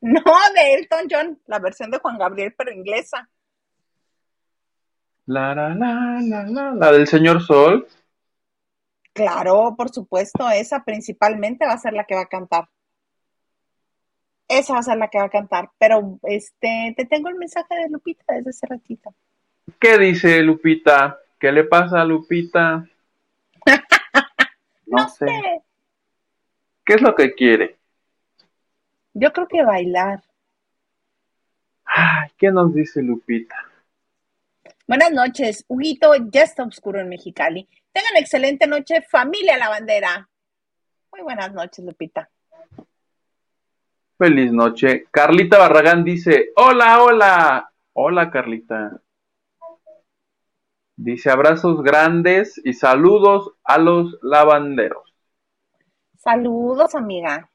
[0.00, 0.22] No,
[0.54, 3.28] de Elton John, la versión de Juan Gabriel, pero inglesa.
[5.26, 7.86] La, la, la, la, la, del señor Sol.
[9.12, 12.68] Claro, por supuesto, esa principalmente va a ser la que va a cantar.
[14.48, 15.70] Esa va a ser la que va a cantar.
[15.78, 19.14] Pero este, te tengo el mensaje de Lupita desde ese ratito.
[19.78, 21.18] ¿Qué dice Lupita?
[21.38, 22.86] ¿Qué le pasa a Lupita?
[24.86, 25.26] No, sé.
[26.84, 27.79] ¿Qué es lo que quiere?
[29.12, 30.22] Yo creo que bailar.
[31.84, 33.56] Ay, ¿qué nos dice Lupita?
[34.86, 35.64] Buenas noches.
[35.68, 37.68] Huguito, ya está oscuro en Mexicali.
[37.92, 40.28] Tengan excelente noche, familia La Bandera.
[41.12, 42.30] Muy buenas noches, Lupita.
[44.16, 45.06] Feliz noche.
[45.10, 47.72] Carlita Barragán dice, hola, hola.
[47.92, 49.00] Hola, Carlita.
[50.94, 55.14] Dice abrazos grandes y saludos a los lavanderos.
[56.16, 57.49] Saludos, amiga.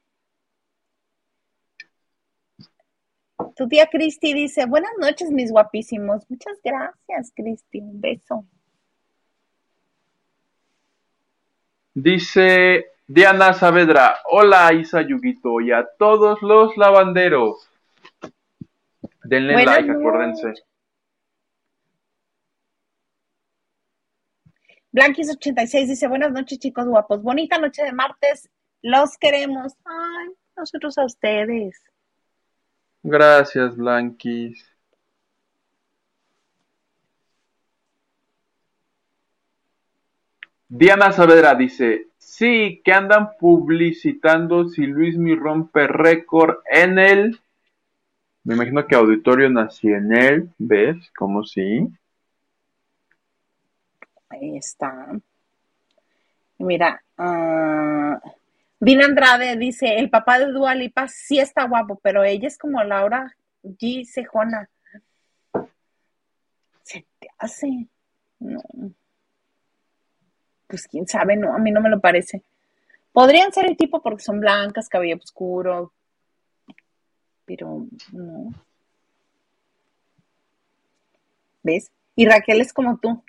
[3.55, 6.29] Tu tía Cristi dice, buenas noches, mis guapísimos.
[6.29, 7.79] Muchas gracias, Cristi.
[7.79, 8.45] Un beso.
[11.93, 17.69] Dice Diana Saavedra, hola Isa Yuguito y a todos los lavanderos.
[19.23, 20.53] Denle Buenas like, acuérdense.
[24.91, 27.21] Blanquis86 dice, buenas noches, chicos guapos.
[27.21, 28.49] Bonita noche de martes.
[28.81, 29.73] Los queremos.
[29.85, 31.81] Ay, nosotros a ustedes.
[33.07, 34.65] Gracias, Blanquis.
[40.67, 47.39] Diana Saavedra dice, sí, que andan publicitando si Luis Mi rompe récord en el,
[48.43, 50.97] me imagino que Auditorio Nacional, ¿ves?
[51.15, 51.87] Como sí.
[54.29, 55.11] Ahí está.
[56.57, 58.17] Mira, uh,
[58.79, 62.83] Dina Andrade dice, el papá de Dua Lipa sí está guapo, pero ella es como
[62.83, 64.05] Laura G.
[64.05, 64.69] Sejona.
[66.83, 67.87] Se te hace.
[68.39, 68.61] No.
[70.67, 72.43] Pues quién sabe, no, a mí no me lo parece.
[73.11, 75.93] Podrían ser el tipo porque son blancas, cabello oscuro,
[77.45, 78.51] pero no.
[81.63, 81.91] ¿Ves?
[82.15, 83.23] Y Raquel es como tú.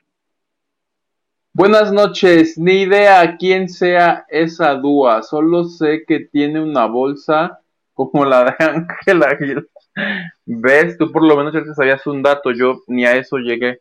[1.58, 7.62] Buenas noches, ni idea quién sea esa dúa, solo sé que tiene una bolsa
[7.94, 9.66] como la de Ángela Gil.
[10.44, 10.98] ¿Ves?
[10.98, 13.80] Tú por lo menos ya te sabías un dato, yo ni a eso llegué.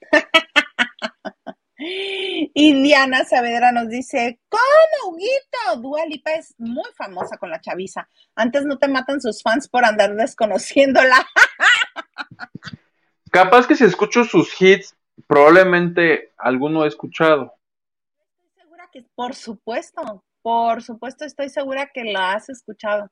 [1.76, 5.82] y Diana Saavedra nos dice, ¿cómo, Huguito?
[5.82, 8.08] Dua Lipa es muy famosa con la chaviza.
[8.34, 11.26] Antes no te matan sus fans por andar desconociéndola.
[13.30, 14.95] Capaz que si escucho sus hits,
[15.26, 17.54] probablemente alguno he escuchado.
[18.18, 23.10] Estoy segura que, por supuesto, por supuesto, estoy segura que la has escuchado.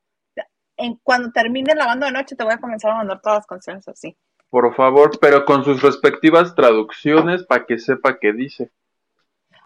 [0.76, 3.46] En, cuando termine la banda de noche, te voy a comenzar a mandar todas las
[3.46, 4.16] canciones así.
[4.50, 8.70] Por favor, pero con sus respectivas traducciones para que sepa qué dice.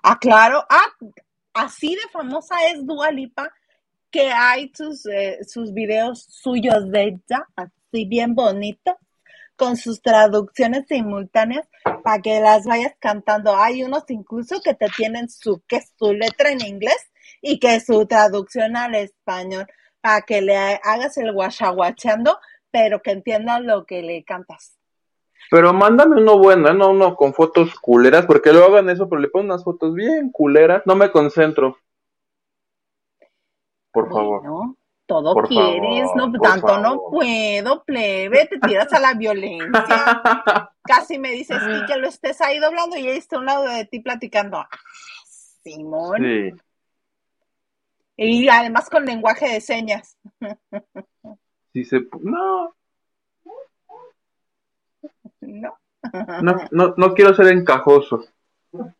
[0.02, 0.64] Ah, claro.
[0.68, 0.86] Ah,
[1.54, 3.52] así de famosa es Dua Lipa
[4.10, 8.94] que hay sus, eh, sus videos suyos de ella, así bien bonitos,
[9.58, 11.68] con sus traducciones simultáneas
[12.02, 13.54] para que las vayas cantando.
[13.54, 17.10] Hay unos incluso que te tienen su, que es su letra en inglés
[17.42, 19.66] y que su traducción al español,
[20.00, 22.38] para que le hagas el guachaguacheando,
[22.70, 24.78] pero que entiendan lo que le cantas.
[25.50, 26.74] Pero mándame uno bueno, ¿eh?
[26.74, 30.30] no uno con fotos culeras, porque luego hagan eso, pero le ponen unas fotos bien
[30.30, 30.82] culeras.
[30.86, 31.78] No me concentro.
[33.90, 34.74] Por bueno, favor.
[35.08, 36.82] Todo Por quieres, favor, no, tanto favor.
[36.82, 39.72] no puedo, plebe, te tiras a la violencia.
[40.82, 43.64] Casi me dices y que lo estés ahí doblando y ahí está a un lado
[43.64, 44.58] de ti platicando.
[44.58, 44.68] Ah,
[45.64, 46.18] Simón.
[46.18, 46.52] Sí.
[48.18, 50.18] Y además con lenguaje de señas.
[51.72, 52.00] Sí se...
[52.22, 52.74] No,
[55.40, 55.78] ¿No?
[56.42, 58.24] no, no, no quiero ser encajoso.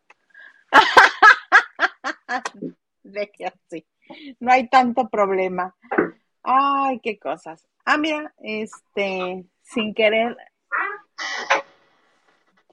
[3.03, 3.85] De que así.
[4.39, 5.75] No hay tanto problema.
[6.43, 7.67] Ay, qué cosas.
[7.85, 10.37] Ah, mira, este, sin querer.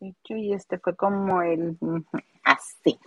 [0.00, 1.78] Y este fue como el.
[2.44, 2.98] Así.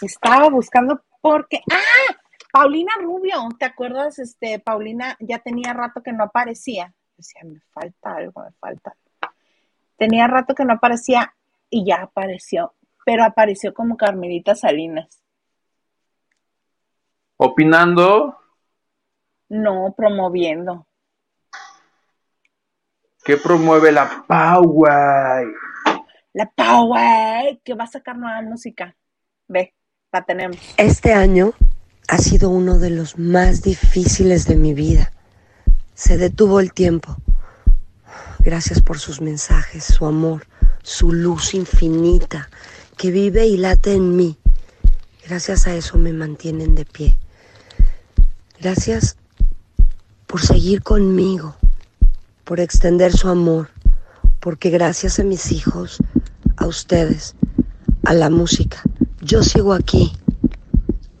[0.00, 1.60] Estaba buscando porque.
[1.70, 2.16] ¡Ah!
[2.50, 4.18] Paulina Rubio, ¿te acuerdas?
[4.18, 6.94] Este, Paulina ya tenía rato que no aparecía.
[7.16, 8.96] Decía, me falta algo, me falta.
[9.96, 11.34] Tenía rato que no aparecía
[11.68, 15.22] y ya apareció, pero apareció como Carmelita Salinas.
[17.38, 18.36] Opinando
[19.48, 20.86] No promoviendo.
[23.24, 25.46] que promueve la Power.
[26.32, 28.96] La Power, que va a sacar nueva música.
[29.48, 29.74] Ve,
[30.12, 30.56] la tenemos.
[30.78, 31.52] Este año
[32.08, 35.12] ha sido uno de los más difíciles de mi vida.
[35.94, 37.16] Se detuvo el tiempo.
[38.40, 40.46] Gracias por sus mensajes, su amor,
[40.82, 42.48] su luz infinita
[42.96, 44.38] que vive y late en mí.
[45.26, 47.16] Gracias a eso me mantienen de pie.
[48.60, 49.16] Gracias
[50.26, 51.54] por seguir conmigo,
[52.44, 53.70] por extender su amor,
[54.40, 55.98] porque gracias a mis hijos
[56.56, 57.36] a ustedes,
[58.04, 58.82] a la música.
[59.20, 60.12] Yo sigo aquí.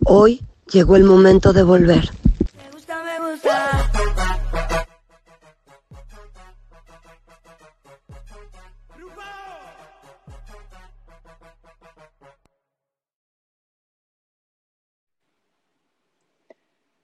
[0.04, 2.10] Hoy llegó el momento de volver.
[2.56, 3.77] Me gusta, me gusta.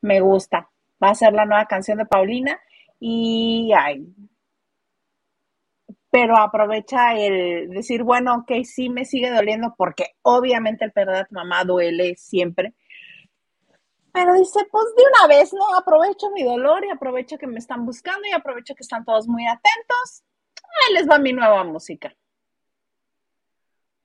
[0.04, 0.68] Me gusta.
[1.02, 2.60] Va a ser la nueva canción de Paulina
[3.00, 4.06] y ay,
[6.10, 11.64] pero aprovecha el decir, bueno, ok, sí me sigue doliendo porque obviamente el perder mamá
[11.64, 12.74] duele siempre.
[14.12, 15.74] Pero dice, pues de una vez, ¿no?
[15.74, 19.46] Aprovecho mi dolor y aprovecho que me están buscando y aprovecho que están todos muy
[19.46, 20.22] atentos.
[20.86, 22.14] Ahí les va mi nueva música.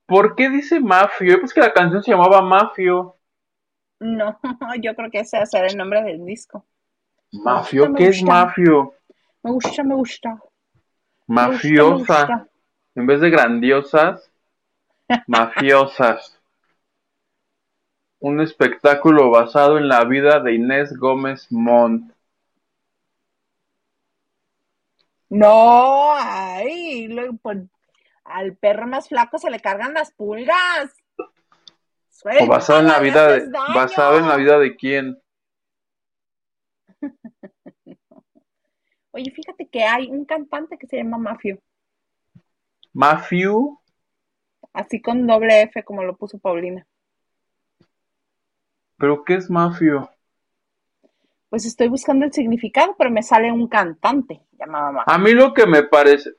[0.06, 1.38] ¿Por qué dice Mafio?
[1.40, 3.19] Pues que la canción se llamaba Mafio.
[4.00, 4.38] No,
[4.80, 6.64] yo creo que ese va a ser el nombre del disco.
[7.32, 7.94] ¿Mafio?
[7.94, 8.94] ¿Qué es Mafio?
[9.42, 10.40] Me gusta, me gusta
[11.30, 12.48] mafiosa.
[12.96, 14.30] En vez de grandiosas,
[15.26, 16.36] mafiosas.
[18.18, 22.12] Un espectáculo basado en la vida de Inés Gómez Montt.
[25.30, 27.08] No, ay,
[28.24, 30.99] al perro más flaco se le cargan las pulgas.
[32.24, 35.18] O basado en la vida de, basado en la vida de quién?
[39.12, 41.58] Oye, fíjate que hay un cantante que se llama Mafio.
[42.92, 43.80] ¿Mafio?
[44.72, 46.86] Así con doble F como lo puso Paulina.
[48.96, 50.10] ¿Pero qué es Mafio?
[51.48, 55.12] Pues estoy buscando el significado, pero me sale un cantante llamado Mafio.
[55.12, 56.34] A mí lo que me parece...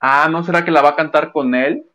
[0.00, 1.86] Ah, ¿no será que la va a cantar con él?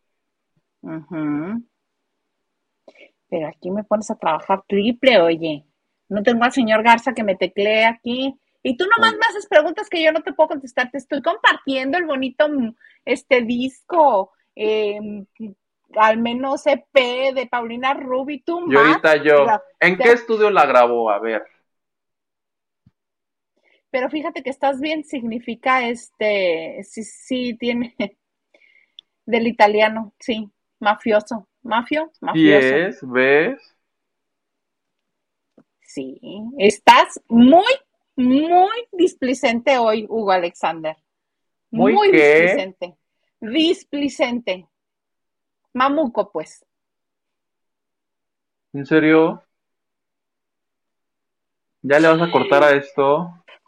[3.35, 5.65] Pero aquí me pones a trabajar triple, oye.
[6.07, 8.33] No tengo al señor Garza que me teclee aquí.
[8.63, 10.89] Y tú nomás me haces preguntas que yo no te puedo contestar.
[10.89, 12.47] Te estoy compartiendo el bonito
[13.03, 15.25] este disco, em,
[15.97, 18.39] al menos EP de Paulina Ruby.
[18.39, 19.47] Tú y ahorita yo.
[19.81, 21.09] ¿En qué estudio la grabó?
[21.09, 21.43] A ver.
[23.89, 27.97] Pero fíjate que estás bien, significa este, sí, sí, tiene
[29.25, 32.67] del italiano, sí, mafioso, mafio, mafioso.
[32.67, 32.99] es?
[33.01, 33.75] ¿Ves?
[35.81, 36.19] Sí,
[36.57, 37.63] estás muy
[38.15, 40.95] muy displicente hoy, Hugo Alexander.
[41.69, 42.95] Muy, muy displicente.
[43.41, 44.67] Displicente.
[45.73, 46.65] Mamuco, pues.
[48.71, 49.43] ¿En serio?
[51.81, 53.43] ¿Ya le vas a cortar a esto?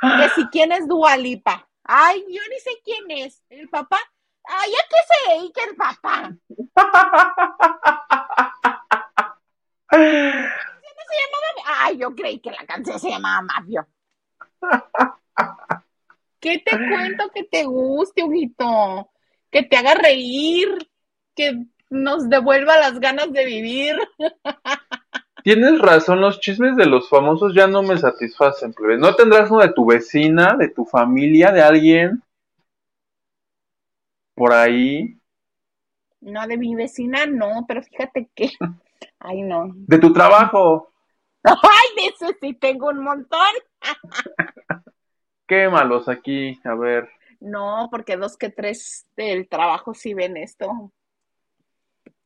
[0.00, 1.69] que si quién es Dualipa.
[1.92, 3.42] Ay, yo ni sé quién es.
[3.48, 3.98] ¿El papá?
[4.44, 5.36] Ay, ¿ya qué sé?
[5.38, 6.32] ¿Y el papá?
[9.90, 11.46] se llamaba?
[11.66, 13.88] Ay, yo creí que la canción se llamaba Mafio.
[16.38, 19.10] ¿Qué te cuento que te guste, Huguito?
[19.50, 20.88] Que te haga reír,
[21.34, 23.96] que nos devuelva las ganas de vivir.
[25.42, 29.72] Tienes razón, los chismes de los famosos ya no me satisfacen, ¿No tendrás uno de
[29.72, 32.22] tu vecina, de tu familia, de alguien?
[34.34, 35.18] Por ahí.
[36.20, 38.50] No, de mi vecina no, pero fíjate que.
[39.18, 39.70] Ay, no.
[39.74, 40.92] De tu trabajo.
[41.44, 43.40] Ay, de eso sí tengo un montón.
[45.46, 47.08] Quémalos aquí, a ver.
[47.40, 50.92] No, porque dos que tres del trabajo sí ven esto.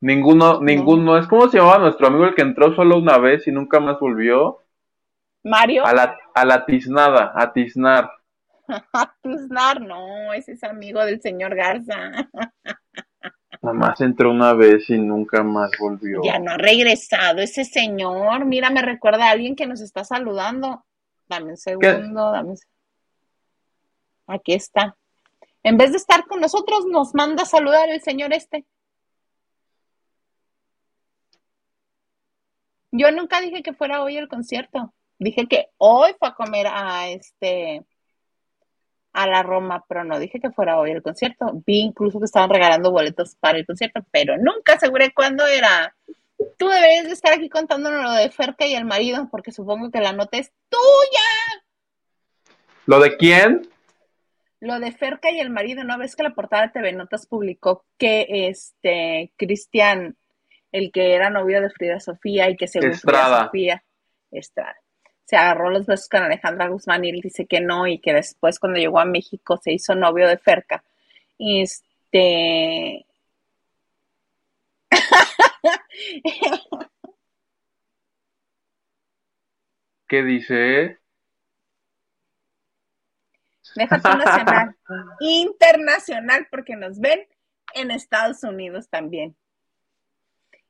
[0.05, 1.17] Ninguno, ninguno.
[1.17, 3.98] Es como se llamaba nuestro amigo el que entró solo una vez y nunca más
[3.98, 4.61] volvió.
[5.42, 5.87] Mario.
[5.87, 8.11] A la, a la tiznada, a tiznar.
[8.92, 12.29] a tiznar, no, ese es amigo del señor Garza.
[13.63, 16.21] Nada entró una vez y nunca más volvió.
[16.23, 18.44] Ya no ha regresado ese señor.
[18.44, 20.85] Mira, me recuerda a alguien que nos está saludando.
[21.29, 22.59] Dame un segundo, dame un...
[24.27, 24.98] Aquí está.
[25.63, 28.67] En vez de estar con nosotros, nos manda a saludar el señor este.
[32.97, 34.95] Yo nunca dije que fuera hoy el concierto.
[35.19, 37.85] Dije que hoy fue a comer a este
[39.13, 41.61] a la Roma, pero no dije que fuera hoy el concierto.
[41.67, 45.97] Vi incluso que estaban regalando boletos para el concierto, pero nunca aseguré cuándo era.
[46.57, 50.01] Tú deberías de estar aquí contándonos lo de Ferca y el marido, porque supongo que
[50.01, 51.65] la nota es tuya.
[52.87, 53.69] ¿Lo de quién?
[54.61, 57.85] Lo de Ferca y el marido, ¿no ves que la portada de TV Notas publicó
[57.99, 60.17] que este Cristian,
[60.75, 63.85] el que era novio de Frida Sofía y que según Frida Sofía,
[64.33, 64.77] Estrada,
[65.25, 68.58] se agarró los besos con Alejandra Guzmán y él dice que no y que después
[68.58, 70.83] cuando llegó a México se hizo novio de Ferca.
[71.38, 73.06] Este...
[80.08, 80.98] ¿Qué dice?
[83.77, 84.77] Deja tu nacional.
[85.20, 87.25] Internacional, porque nos ven
[87.75, 89.37] en Estados Unidos también.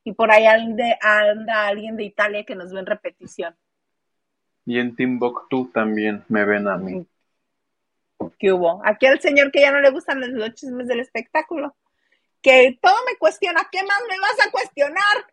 [0.05, 3.55] Y por ahí anda, anda alguien de Italia que nos ve en repetición.
[4.63, 7.05] Y en Timbuktu también me ven a mí.
[8.37, 8.81] ¿Qué hubo?
[8.85, 11.75] Aquí al señor que ya no le gustan los, chismes del espectáculo.
[12.41, 13.61] Que todo me cuestiona.
[13.71, 15.25] ¿Qué más me vas a cuestionar?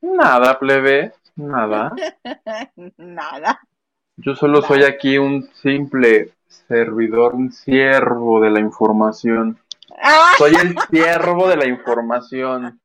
[0.00, 1.12] Nada, plebe.
[1.36, 1.92] Nada.
[2.96, 3.60] Nada.
[4.16, 9.60] Yo solo soy aquí un simple servidor, un siervo de la información.
[10.38, 12.80] Soy el siervo de la información.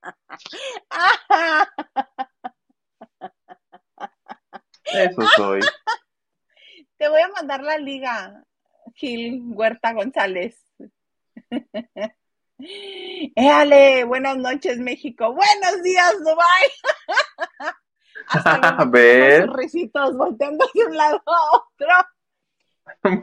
[4.84, 5.62] Eso soy.
[6.97, 8.43] Te voy a mandar la liga,
[8.95, 10.62] Gil Huerta González.
[13.36, 15.34] Éale, buenas noches, México.
[15.34, 16.70] Buenos días, Dubai.
[18.80, 19.49] a ver.
[19.51, 21.88] Risitos volteando de un lado a otro.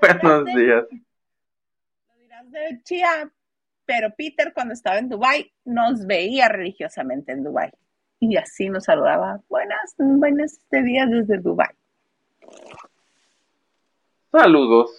[0.00, 0.84] buenos días.
[0.90, 3.30] Lo dirás de Chía,
[3.88, 7.70] pero Peter cuando estaba en Dubai nos veía religiosamente en Dubai
[8.20, 9.40] y así nos saludaba.
[9.48, 11.70] Buenas, buenas días desde Dubai.
[14.30, 14.90] Saludos.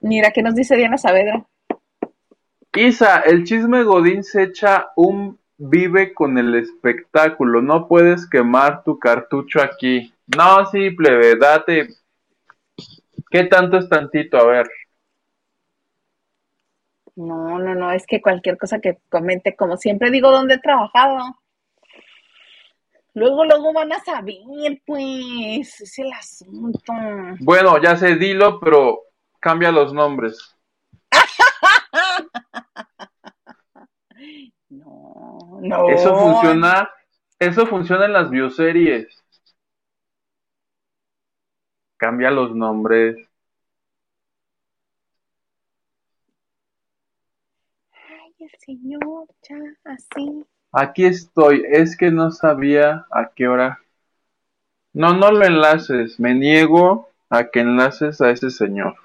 [0.00, 1.46] Mira, ¿qué nos dice Diana Saavedra?
[2.74, 7.62] Isa, el chisme Godín se echa un vive con el espectáculo.
[7.62, 10.12] No puedes quemar tu cartucho aquí.
[10.36, 11.88] No, sí, plebe, date.
[13.30, 14.36] ¿Qué tanto es tantito?
[14.36, 14.66] A ver.
[17.18, 21.36] No, no, no, es que cualquier cosa que comente, como siempre digo, ¿dónde he trabajado?
[23.12, 24.36] Luego, luego van a saber,
[24.86, 26.92] pues, es el asunto.
[27.40, 29.00] Bueno, ya sé, dilo, pero
[29.40, 30.56] cambia los nombres.
[34.68, 35.88] no, no.
[35.88, 36.88] Eso funciona,
[37.40, 39.24] eso funciona en las bioseries.
[41.96, 43.27] Cambia los nombres.
[48.58, 50.44] Señor, ya, así.
[50.72, 53.80] Aquí estoy, es que no sabía a qué hora.
[54.92, 58.96] No, no lo enlaces, me niego a que enlaces a ese señor.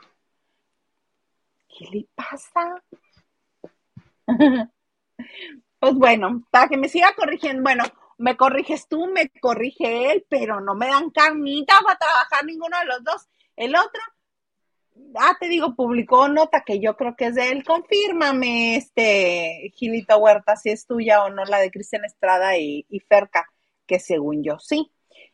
[1.67, 2.83] ¿Qué le pasa?
[5.79, 7.83] pues bueno, para que me siga corrigiendo, bueno,
[8.17, 12.85] me corriges tú, me corrige él, pero no me dan carnita para trabajar ninguno de
[12.85, 13.27] los dos.
[13.55, 14.01] El otro
[15.19, 17.63] ah, te digo, publicó nota que yo creo que es de él.
[17.63, 23.47] Confírmame, este, Gilito Huerta, si es tuya o no, la de Cristian Estrada y, Ferca,
[23.85, 24.91] que según yo sí.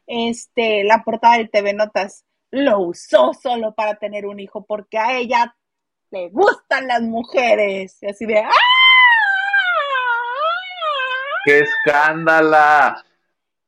[0.07, 5.17] Este, la portada del TV Notas lo usó solo para tener un hijo, porque a
[5.17, 5.55] ella
[6.11, 7.97] le gustan las mujeres.
[8.01, 8.51] Y así de, ¡ah!
[11.45, 13.05] ¡Qué escándala!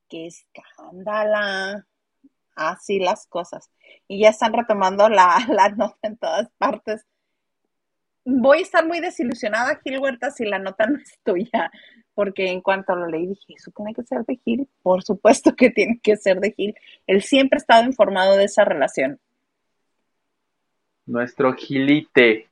[0.10, 1.86] ¡Qué escándala!
[2.56, 3.70] Así las cosas
[4.12, 7.06] y ya están retomando la, nota en todas partes.
[8.24, 11.72] Voy a estar muy desilusionada, Gil Huerta, si la nota no es tuya,
[12.14, 14.70] porque en cuanto lo leí dije, ¿eso tiene que ser de Gil?
[14.84, 16.76] Por supuesto que tiene que ser de Gil.
[17.08, 19.20] Él siempre ha estado informado de esa relación.
[21.06, 22.48] Nuestro Gilite.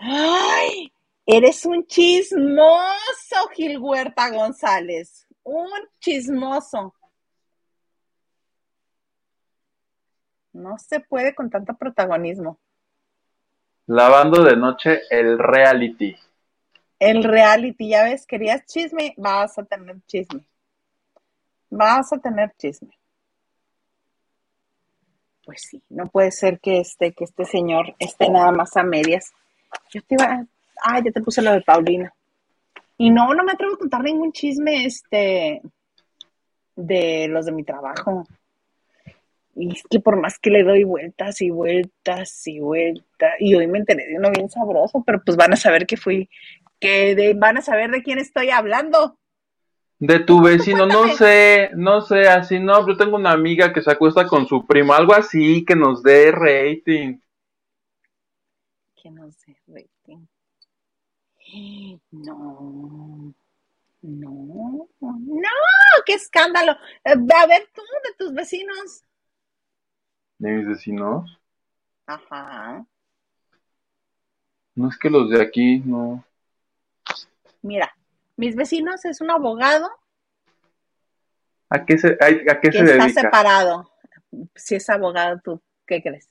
[0.00, 0.92] ¡Ay!
[1.24, 5.26] Eres un chismoso, Gil Huerta González.
[5.44, 6.94] Un chismoso.
[10.52, 12.58] No se puede con tanto protagonismo.
[13.86, 16.16] Lavando de noche el reality.
[16.98, 20.44] El reality, ya ves, querías chisme, vas a tener chisme.
[21.70, 22.90] Vas a tener chisme.
[25.44, 29.32] Pues sí, no puede ser que este, que este señor esté nada más a medias.
[29.92, 30.46] Yo te iba,
[30.84, 32.12] ah, ya te puse lo de Paulina.
[32.98, 35.62] Y no, no me atrevo a contar ningún chisme, este,
[36.76, 38.26] de los de mi trabajo.
[39.60, 43.66] Y es que por más que le doy vueltas y vueltas y vueltas, y hoy
[43.66, 46.30] me enteré de uno bien sabroso, pero pues van a saber que fui,
[46.78, 49.18] que van a saber de quién estoy hablando.
[49.98, 53.90] De tu vecino, no sé, no sé, así no, yo tengo una amiga que se
[53.90, 57.18] acuesta con su primo, algo así, que nos dé rating.
[58.96, 60.24] Que nos dé rating.
[62.12, 63.34] No,
[64.00, 65.50] no, no,
[66.06, 66.72] qué escándalo.
[67.04, 69.04] Eh, a ver tú, de tus vecinos
[70.40, 71.38] de mis vecinos.
[72.06, 72.84] Ajá.
[74.74, 76.24] No es que los de aquí no.
[77.62, 77.94] Mira,
[78.36, 79.90] mis vecinos es un abogado.
[81.68, 83.06] ¿A qué se, a, qué se dedica?
[83.06, 83.92] Está separado.
[84.56, 86.28] Si es abogado, ¿tú qué crees?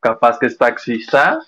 [0.00, 1.38] Capaz que es taxista.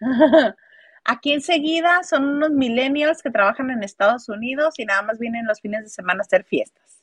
[1.04, 5.60] Aquí enseguida son unos millennials que trabajan en Estados Unidos y nada más vienen los
[5.60, 6.97] fines de semana a hacer fiestas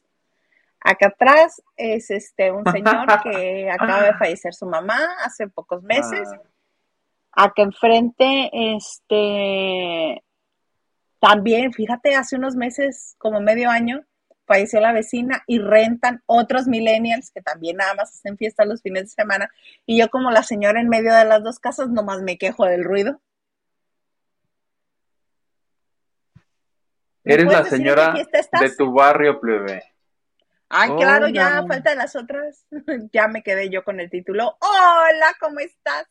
[0.88, 6.30] Acá atrás es este un señor que acaba de fallecer su mamá hace pocos meses.
[6.32, 7.46] Ah.
[7.46, 10.24] Acá enfrente, este,
[11.20, 14.06] también, fíjate, hace unos meses, como medio año,
[14.46, 19.06] falleció la vecina y rentan otros millennials que también nada más hacen fiesta los fines
[19.06, 19.50] de semana.
[19.88, 22.84] Y yo como la señora en medio de las dos casas, nomás me quejo del
[22.84, 23.20] ruido.
[27.24, 29.95] ¿Me Eres la señora de tu barrio, plebe.
[30.78, 32.66] Ay, claro, ya falta de las otras.
[33.14, 34.58] ya me quedé yo con el título.
[34.60, 36.06] Hola, ¿cómo estás?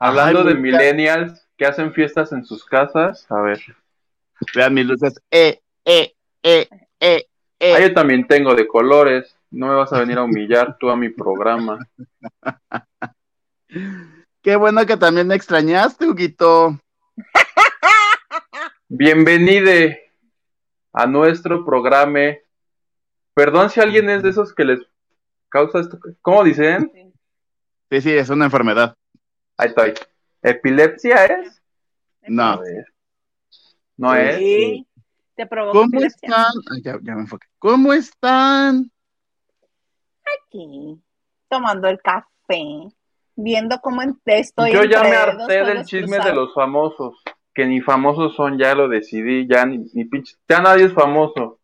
[0.00, 3.60] Hablando Ay, de millennials que hacen fiestas en sus casas, a ver.
[4.56, 5.14] Vean mis luces.
[5.30, 6.12] Eh, eh,
[6.42, 7.28] eh, eh,
[7.60, 7.74] eh.
[7.76, 9.36] Ah, yo también tengo de colores.
[9.48, 11.78] No me vas a venir a humillar tú a mi programa.
[14.42, 16.80] Qué bueno que también me extrañaste, Huguito.
[18.88, 20.10] Bienvenide
[20.92, 22.20] a nuestro programa.
[23.34, 24.80] Perdón si alguien es de esos que les
[25.48, 25.98] causa esto.
[26.22, 26.90] ¿Cómo dicen?
[27.90, 28.96] Sí, sí, es una enfermedad.
[29.56, 29.94] Ahí estoy.
[30.42, 31.62] ¿Epilepsia es?
[32.28, 32.60] No.
[33.96, 34.36] No es.
[34.36, 34.86] Sí,
[35.36, 36.28] te provoca ¿Cómo epilepsia.
[36.28, 36.52] están?
[36.74, 37.46] Ay, ya, ya me enfoqué.
[37.58, 38.90] ¿Cómo están?
[40.46, 41.00] Aquí,
[41.48, 42.88] tomando el café,
[43.36, 46.26] viendo cómo en- estoy Yo ya me harté del chisme cruzados.
[46.26, 47.22] de los famosos.
[47.54, 49.46] Que ni famosos son, ya lo decidí.
[49.46, 50.34] Ya ni, ni pinche.
[50.48, 51.60] Ya nadie es famoso.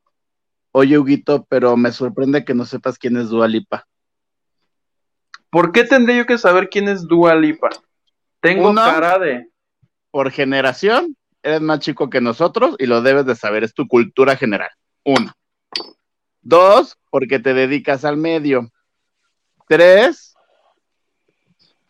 [0.73, 3.87] Oye, Huguito, pero me sorprende que no sepas quién es Dua Lipa.
[5.51, 7.71] ¿Por qué tendré yo que saber quién es Dua Lipa?
[8.41, 8.83] Tengo Uno.
[8.83, 9.49] cara de.
[10.11, 14.37] Por generación, eres más chico que nosotros y lo debes de saber, es tu cultura
[14.37, 14.71] general.
[15.05, 15.33] Uno.
[16.41, 18.71] Dos, porque te dedicas al medio.
[19.69, 20.35] Tres,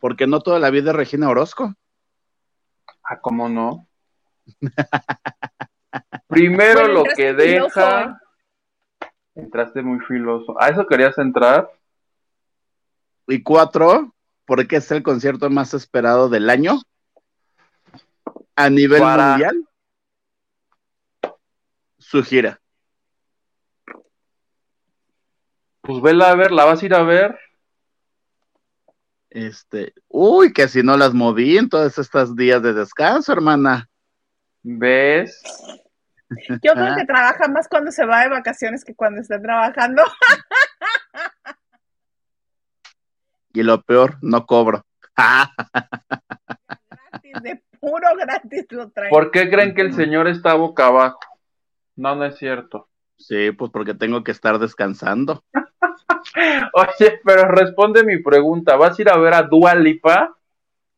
[0.00, 1.74] porque no toda la vida es Regina Orozco.
[3.04, 3.86] Ah, ¿cómo no?
[6.28, 8.18] Primero Bueno, lo que deja.
[9.34, 10.60] Entraste muy filoso.
[10.60, 11.70] ¿A eso querías entrar?
[13.28, 14.14] Y cuatro,
[14.44, 16.80] porque es el concierto más esperado del año
[18.56, 19.64] a nivel Para- mundial.
[21.98, 22.60] Su gira.
[25.82, 27.38] Pues vela a ver, la vas a ir a ver.
[29.30, 33.88] Este, uy, que si no las moví en todos estos días de descanso, hermana.
[34.62, 35.40] ¿Ves?
[36.62, 40.02] Yo creo que trabaja más cuando se va de vacaciones que cuando está trabajando.
[43.52, 44.86] Y lo peor, no cobro.
[45.16, 45.52] Gratis,
[47.42, 49.10] de puro gratis lo trae.
[49.10, 51.18] ¿Por qué creen que el señor está boca abajo?
[51.96, 52.88] No, no es cierto.
[53.18, 55.42] sí, pues porque tengo que estar descansando.
[56.74, 58.76] Oye, pero responde mi pregunta.
[58.76, 60.36] ¿Vas a ir a ver a Dua Lipa?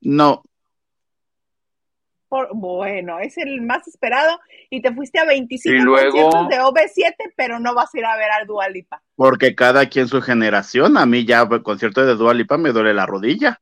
[0.03, 0.43] No,
[2.33, 6.61] Por- bueno, es el más esperado y te fuiste a 25 Y luego- conciertos de
[6.63, 9.03] OV7, pero no vas a ir a ver al Dualipa.
[9.17, 10.97] porque cada quien su generación.
[10.97, 13.61] A mí ya el concierto de Dua Lipa me duele la rodilla.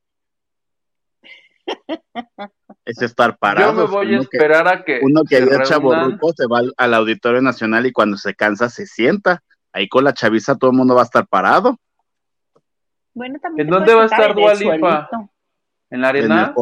[2.85, 3.73] Es estar parado.
[3.73, 5.63] Yo me voy a que- esperar a que Uno que reúnan.
[5.65, 9.43] chaborruco se va al, al Auditorio Nacional y cuando se cansa se sienta.
[9.73, 11.77] Ahí con la chaviza todo el mundo va a estar parado.
[13.15, 15.09] Bueno, también ¿En dónde va a estar en Dua el Lipa?
[15.09, 15.33] suelito
[15.91, 16.55] ¿En la En el arena?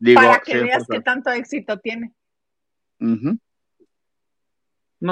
[0.00, 2.12] Digo, Para que sí, veas qué tanto éxito tiene.
[2.98, 3.38] No,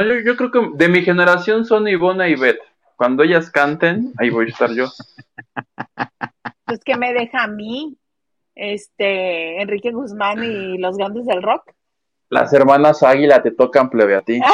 [0.03, 2.59] yo, yo creo que de mi generación son Ivona y Beth.
[2.97, 4.86] Cuando ellas canten, ahí voy a estar yo.
[6.64, 7.97] Pues que me deja a mí,
[8.55, 11.72] este, Enrique Guzmán y los grandes del rock.
[12.28, 14.39] Las hermanas Águila te tocan plebe a ti.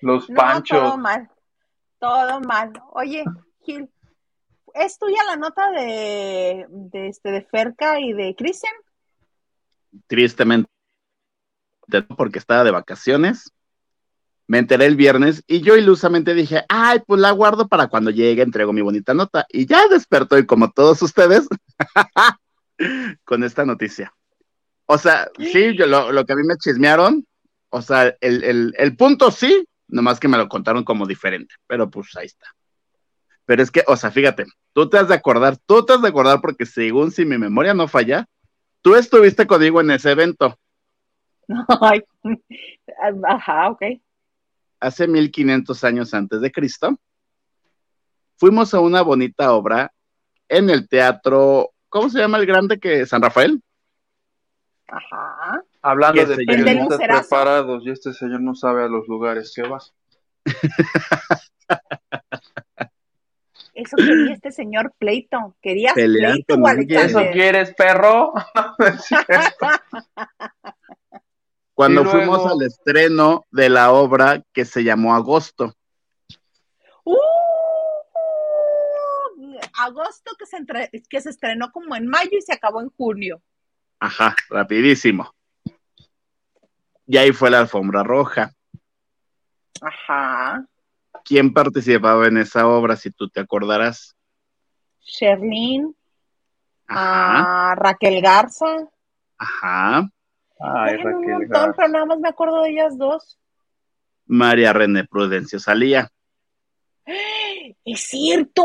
[0.00, 0.78] Los No, panchos.
[0.80, 1.30] todo mal,
[2.00, 2.72] todo mal.
[2.92, 3.22] Oye,
[3.60, 3.88] Gil,
[4.74, 8.72] ¿es tuya la nota de, de, este, de Ferca y de Cristian?
[10.06, 10.68] Tristemente,
[12.16, 13.52] porque estaba de vacaciones.
[14.46, 18.42] Me enteré el viernes y yo ilusamente dije, ay, pues la guardo para cuando llegue,
[18.42, 19.46] entrego mi bonita nota.
[19.48, 21.48] Y ya despertó y como todos ustedes,
[23.24, 24.12] con esta noticia.
[24.86, 27.24] O sea, sí, yo, lo, lo que a mí me chismearon,
[27.70, 31.88] o sea, el, el, el punto sí, nomás que me lo contaron como diferente, pero
[31.88, 32.46] pues ahí está.
[33.44, 36.08] Pero es que, o sea, fíjate, tú te has de acordar, tú te has de
[36.08, 38.26] acordar porque según si mi memoria no falla,
[38.82, 40.56] tú estuviste conmigo en ese evento
[41.80, 42.02] Ay,
[43.28, 43.82] ajá, ok.
[44.80, 46.96] hace 1500 años antes de Cristo.
[48.36, 49.92] Fuimos a una bonita obra
[50.48, 53.62] en el teatro, ¿cómo se llama el grande que San Rafael?
[54.88, 55.62] Ajá.
[55.80, 59.78] Hablando de este- periodistas preparados, y este señor no sabe a los lugares que va.
[63.82, 65.56] Eso quería este señor pleito.
[65.60, 66.90] ¿Querías Pelear pleito con.
[66.90, 68.32] ¿Eso quieres, perro?
[68.78, 69.66] Es cierto.
[71.74, 75.74] Cuando fuimos al estreno de la obra que se llamó Agosto.
[77.04, 77.16] ¡Uh!
[79.78, 83.42] agosto que se, entre- que se estrenó como en mayo y se acabó en junio.
[83.98, 85.34] Ajá, rapidísimo.
[87.06, 88.52] Y ahí fue la alfombra roja.
[89.80, 90.64] Ajá.
[91.24, 94.16] ¿Quién participaba en esa obra, si tú te acordarás?
[95.00, 95.94] Sherlyn,
[96.88, 98.88] a Raquel Garza.
[99.38, 100.08] ajá.
[100.64, 101.72] Ay, Eran un Raquel montón, Garza.
[101.76, 103.38] pero nada más me acuerdo de ellas dos.
[104.26, 106.08] María René Prudencio salía.
[107.84, 108.62] ¡Es cierto!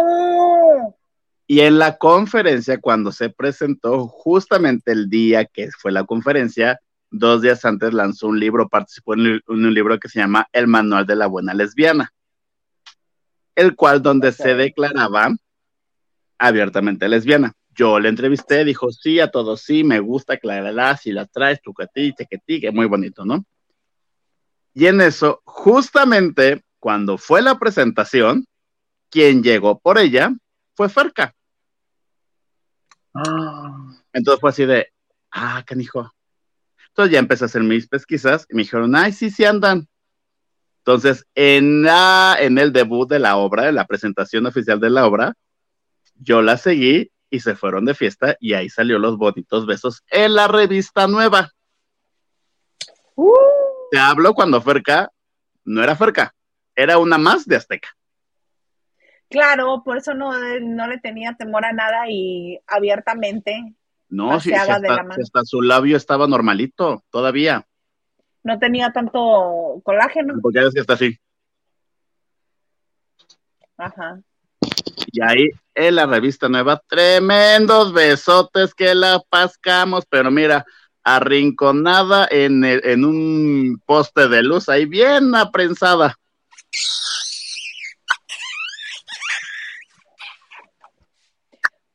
[1.47, 6.79] Y en la conferencia, cuando se presentó, justamente el día que fue la conferencia,
[7.09, 11.05] dos días antes lanzó un libro, participó en un libro que se llama El Manual
[11.05, 12.11] de la Buena Lesbiana,
[13.57, 15.35] el cual donde se declaraba
[16.37, 17.53] abiertamente lesbiana.
[17.73, 21.73] Yo le entrevisté, dijo, sí, a todos sí, me gusta, clarará, si la traes, tu
[21.73, 23.43] tequetí, que muy bonito, ¿no?
[24.75, 28.45] Y en eso, justamente cuando fue la presentación,
[29.09, 30.31] quien llegó por ella
[30.75, 31.33] fue Ferca.
[33.15, 34.93] Ah, Entonces fue así de,
[35.31, 36.13] ah, canijo.
[36.89, 39.87] Entonces ya empecé a hacer mis pesquisas y me dijeron, ay, sí, sí andan.
[40.87, 45.05] Entonces, en, la, en el debut de la obra, en la presentación oficial de la
[45.05, 45.33] obra,
[46.15, 50.33] yo la seguí y se fueron de fiesta y ahí salió los bonitos besos en
[50.33, 51.51] la revista nueva.
[53.15, 53.33] ¡Uh!
[53.91, 55.11] Te hablo cuando Ferca
[55.65, 56.33] no era Ferca,
[56.73, 57.89] era una más de Azteca.
[59.29, 60.31] Claro, por eso no,
[60.61, 63.75] no le tenía temor a nada y abiertamente
[64.07, 67.66] No, sí, hasta, sí, hasta su labio estaba normalito todavía,
[68.47, 70.35] no tenía tanto colágeno.
[70.41, 71.17] porque es que está así.
[73.77, 74.19] Ajá.
[75.11, 80.65] Y ahí en la revista nueva, tremendos besotes que la pascamos, pero mira,
[81.03, 86.15] arrinconada en, el- en un poste de luz, ahí bien aprensada.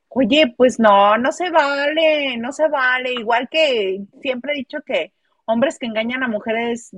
[0.09, 3.15] Oye, pues no, no se vale, no se vale.
[3.15, 5.13] Igual que siempre he dicho que
[5.45, 6.91] hombres que engañan a mujeres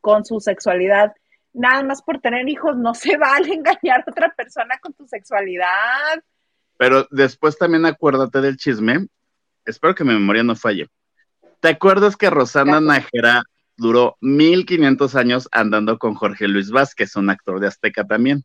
[0.00, 1.12] con su sexualidad,
[1.52, 6.22] nada más por tener hijos, no se vale engañar a otra persona con tu sexualidad.
[6.78, 9.06] Pero después también acuérdate del chisme,
[9.64, 10.88] espero que mi memoria no falle.
[11.60, 12.80] ¿Te acuerdas que Rosana.
[12.80, 13.42] Nájera
[13.76, 18.44] duró 1500 años andando con Jorge Luis Vázquez, un actor de Azteca también?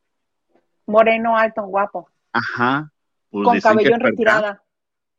[0.85, 2.91] Moreno, alto, guapo, Ajá.
[3.31, 4.63] Pues con dicen que cabello en Ferca- retirada.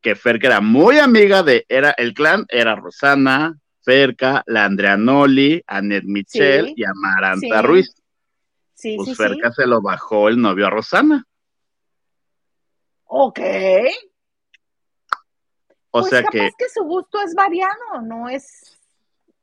[0.01, 3.57] que Ferca era muy amiga de, era el clan, era Rosana,
[3.87, 7.95] Ferca, la Andrea Noli, Annette Michel Sí, y Amaranta sí, Ruiz.
[8.73, 9.61] Sí, Pues sí, Ferca sí.
[9.61, 11.23] se lo bajó el novio a Rosana.
[13.05, 13.39] Ok.
[15.91, 18.77] O pues sea capaz que que su gusto es variado, no es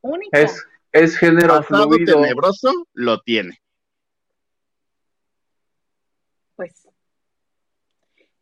[0.01, 0.29] único.
[0.37, 2.21] es, es género pasado fluido.
[2.21, 3.57] tenebroso lo tiene.
[6.55, 6.87] Pues.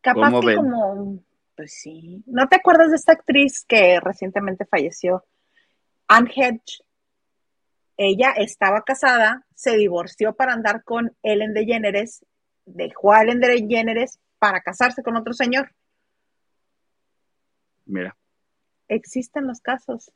[0.01, 0.55] Capaz ¿Cómo que ven?
[0.57, 1.23] como,
[1.55, 2.21] pues sí.
[2.25, 5.23] ¿No te acuerdas de esta actriz que recientemente falleció?
[6.13, 6.83] Anne Hedge.
[7.97, 12.23] Ella estaba casada, se divorció para andar con Ellen DeGeneres,
[12.65, 15.71] dejó a Ellen DeGeneres para casarse con otro señor.
[17.85, 18.15] Mira,
[18.87, 20.11] Existen los casos.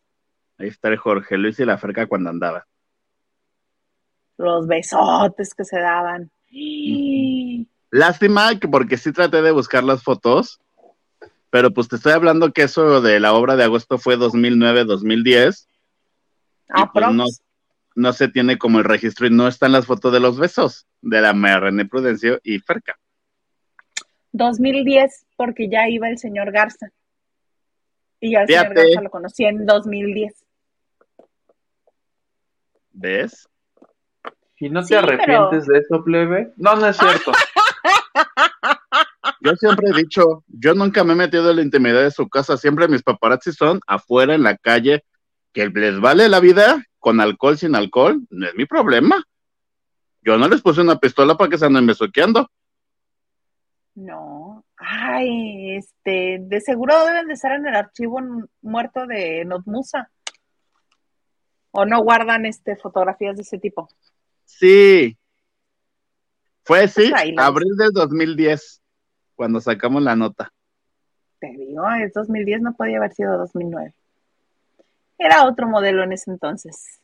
[0.60, 2.68] ahí está el Jorge Luis y la Ferca cuando andaba.
[4.38, 6.30] Los besotes que se daban.
[7.90, 10.60] Lástima que porque sí traté de buscar las fotos,
[11.50, 15.68] pero pues te estoy hablando que eso de la obra de agosto fue 2009-2010.
[16.70, 17.14] Aprox.
[17.14, 17.26] no-
[17.96, 21.20] No se tiene como el registro y no están las fotos de los besos de
[21.22, 22.96] la María René Prudencio y Ferca.
[24.34, 26.90] 2010, porque ya iba el señor Garza.
[28.20, 28.82] Y al señor Fíjate.
[28.84, 30.46] Garza lo conocí en 2010.
[32.92, 33.48] ¿Ves?
[34.60, 36.52] ¿Y no te Sí, arrepientes de eso, plebe?
[36.58, 37.32] No, no es cierto.
[39.42, 42.58] Yo siempre he dicho, yo nunca me he metido en la intimidad de su casa,
[42.58, 45.04] siempre mis paparazzi son afuera en la calle,
[45.54, 49.24] que les vale la vida con alcohol, sin alcohol, no es mi problema.
[50.22, 52.50] Yo no les puse una pistola para que se anden besuqueando.
[53.96, 54.64] No.
[54.78, 58.20] Ay, este, de seguro deben de estar en el archivo
[58.62, 60.12] muerto de Notmusa.
[61.72, 63.90] O no guardan este fotografías de ese tipo.
[64.46, 65.18] Sí.
[66.64, 68.82] Fue sí, Pues la- abril del 2010,
[69.36, 70.52] cuando sacamos la nota.
[71.40, 73.94] Te digo, es 2010, no podía haber sido 2009.
[75.18, 77.00] Era otro modelo en ese entonces.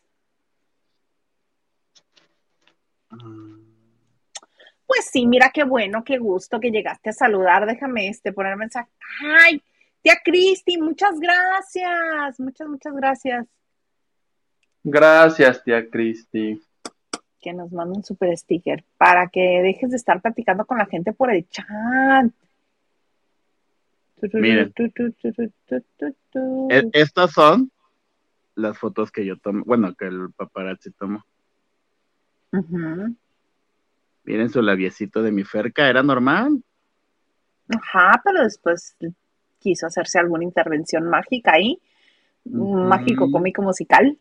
[4.85, 7.65] Pues sí, mira qué bueno, qué gusto que llegaste a saludar.
[7.65, 8.89] Déjame este poner mensaje.
[9.21, 9.61] Ay,
[10.01, 12.39] tía Cristi, muchas gracias.
[12.39, 13.47] Muchas, muchas gracias.
[14.83, 16.61] Gracias, tía Cristi.
[17.41, 21.13] Que nos manda un super sticker para que dejes de estar platicando con la gente
[21.13, 22.27] por el chat.
[24.31, 24.73] Miren.
[26.69, 27.72] E- Estas son
[28.55, 31.25] las fotos que yo tomo, bueno, que el paparazzi tomó.
[34.23, 36.63] Miren su labiecito de mi ferca, era normal.
[37.69, 38.95] Ajá, pero después
[39.59, 41.81] quiso hacerse alguna intervención mágica ahí,
[42.45, 44.17] mágico, cómico, musical.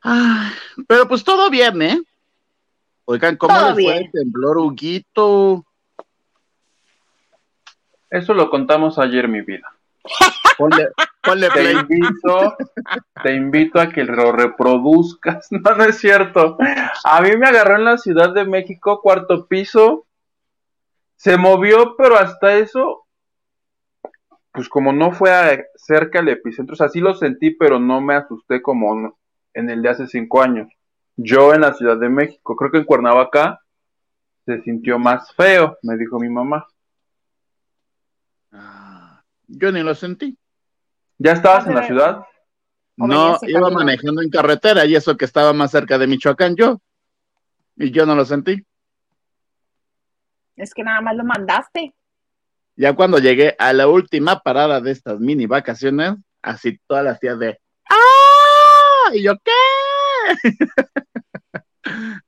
[0.00, 0.52] Ay,
[0.86, 2.00] pero pues todo bien, ¿eh?
[3.06, 4.04] Oigan, ¿cómo Todo les fue bien.
[4.04, 5.66] el temblor, Huguito?
[8.14, 9.68] Eso lo contamos ayer, mi vida.
[10.58, 10.90] Ponle,
[11.20, 11.74] ponle Te play.
[11.74, 12.56] invito,
[13.24, 15.48] te invito a que lo reproduzcas.
[15.50, 16.56] No, no es cierto.
[17.04, 20.06] A mí me agarró en la Ciudad de México, cuarto piso.
[21.16, 23.06] Se movió, pero hasta eso,
[24.52, 28.00] pues como no fue a- cerca del epicentro, o sea, sí lo sentí, pero no
[28.00, 29.16] me asusté como
[29.54, 30.68] en el de hace cinco años.
[31.16, 33.60] Yo en la Ciudad de México, creo que en Cuernavaca
[34.46, 36.66] se sintió más feo, me dijo mi mamá.
[39.48, 40.36] Yo ni lo sentí.
[41.18, 42.18] ¿Ya estabas en la ciudad?
[42.98, 43.70] ¿O No, iba camino?
[43.70, 46.80] manejando en carretera y eso que estaba más cerca de Michoacán yo.
[47.76, 48.64] Y yo no lo sentí.
[50.56, 51.94] Es que nada más lo mandaste.
[52.76, 57.38] Ya cuando llegué a la última parada de estas mini vacaciones, así todas las tías
[57.38, 59.14] de ¡Ah!
[59.14, 59.52] Y yo, ¿qué?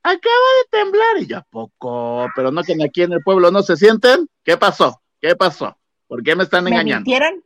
[0.03, 1.17] Acaba de temblar.
[1.19, 2.27] Y yo, ¿a poco?
[2.35, 4.27] Pero no que aquí en el pueblo no se sienten.
[4.43, 5.01] ¿Qué pasó?
[5.19, 5.76] ¿Qué pasó?
[6.07, 7.05] ¿Por qué me están ¿Me engañando?
[7.05, 7.43] mintieron?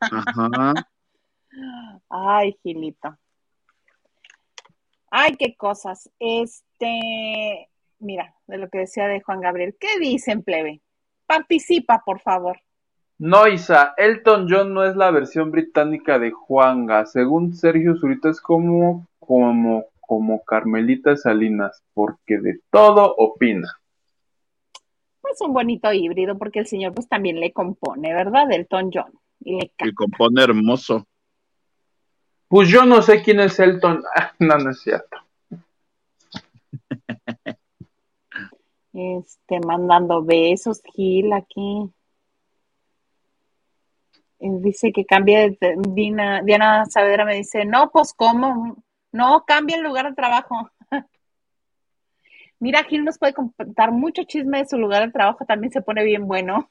[0.00, 0.88] Ajá.
[2.08, 3.16] Ay, Gilito.
[5.10, 6.10] Ay, qué cosas.
[6.18, 7.68] Este,
[7.98, 9.76] mira, de lo que decía de Juan Gabriel.
[9.80, 10.80] ¿Qué dicen, plebe?
[11.26, 12.58] Participa, por favor.
[13.18, 17.04] No, Isa, Elton John no es la versión británica de Juanga.
[17.06, 23.68] Según Sergio Zurita es como, como, como Carmelita Salinas, porque de todo opina.
[25.28, 28.50] Pues un bonito híbrido, porque el señor pues también le compone, ¿verdad?
[28.50, 29.12] Elton John.
[29.40, 31.06] Y le Y compone hermoso.
[32.48, 34.02] Pues yo no sé quién es Elton.
[34.16, 35.18] Ah, no, no es cierto.
[38.94, 41.90] Este, mandando besos, Gil, aquí.
[44.40, 48.76] Eh, Dice que cambie, de- Dina- Diana Saavedra me dice, no, pues cómo,
[49.12, 50.70] no, cambia el lugar de trabajo.
[52.60, 56.04] Mira, Gil nos puede contar mucho chisme de su lugar de trabajo, también se pone
[56.04, 56.70] bien bueno.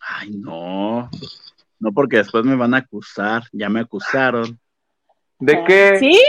[0.00, 1.10] Ay, no.
[1.78, 3.44] No, porque después me van a acusar.
[3.52, 4.58] Ya me acusaron.
[5.38, 6.20] ¿De qué, ¿Sí?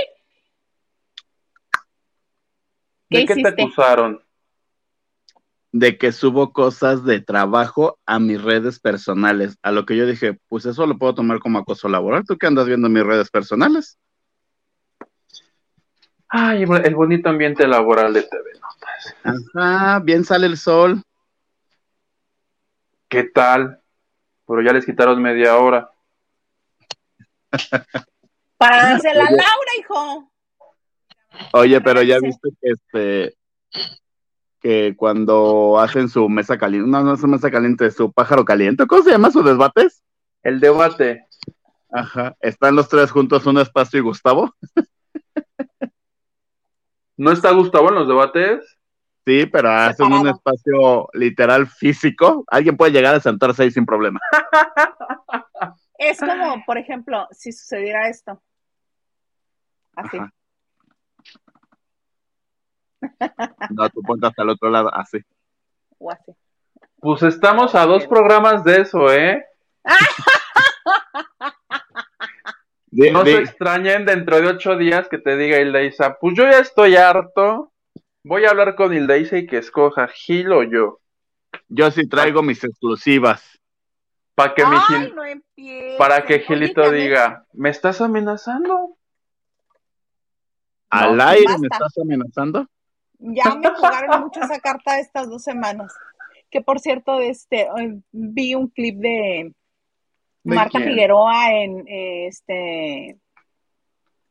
[3.09, 4.21] ¿de ¿Qué qué te acusaron?
[5.71, 9.57] de que subo cosas de trabajo a mis redes personales.
[9.61, 12.23] A lo que yo dije, pues eso lo puedo tomar como acoso laboral.
[12.25, 13.97] ¿Tú qué andas viendo mis redes personales?
[16.29, 19.15] Ay, el bonito ambiente laboral de TV Notas.
[19.53, 21.01] Ajá, bien sale el sol.
[23.07, 23.81] ¿Qué tal?
[24.45, 25.89] Pero ya les quitaron media hora.
[28.57, 29.37] Para dársela a Oye.
[29.37, 30.31] Laura, hijo.
[31.53, 33.37] Oye, pero ya viste que este
[34.59, 38.87] que cuando hacen su mesa caliente, no, no es su mesa caliente, su pájaro caliente,
[38.87, 40.03] ¿cómo se llama su desbates?
[40.41, 41.27] El debate.
[41.91, 44.53] Ajá, están los tres juntos, un espacio y Gustavo.
[47.17, 48.77] ¿No está Gustavo en los debates?
[49.25, 52.45] Sí, pero hacen un espacio literal físico.
[52.47, 54.19] Alguien puede llegar a sentarse ahí sin problema.
[55.97, 58.39] Es como, por ejemplo, si sucediera esto.
[59.95, 60.17] Así.
[60.17, 60.31] Ajá.
[63.69, 65.19] No, tú ponte hasta el otro lado, así.
[65.97, 66.31] O así.
[66.99, 69.45] Pues estamos a dos programas de eso, ¿eh?
[72.97, 76.95] No se extrañen dentro de ocho días que te diga Ildeisa, pues yo ya estoy
[76.95, 77.71] harto.
[78.23, 80.99] Voy a hablar con Ildeisa y que escoja Gil o yo.
[81.67, 83.59] yo sí traigo mis exclusivas.
[84.33, 85.23] Para que, mi Gil- no
[85.97, 88.97] para que Gilito diga, ¿me estás amenazando?
[90.89, 91.59] ¿Al No, aire basta.
[91.59, 92.67] me estás amenazando?
[93.19, 95.93] Ya me jugaron mucho esa carta estas dos semanas.
[96.49, 97.67] Que por cierto, este,
[98.11, 99.53] vi un clip ¿De
[100.55, 100.89] Marta quién?
[100.89, 103.17] Figueroa en eh, este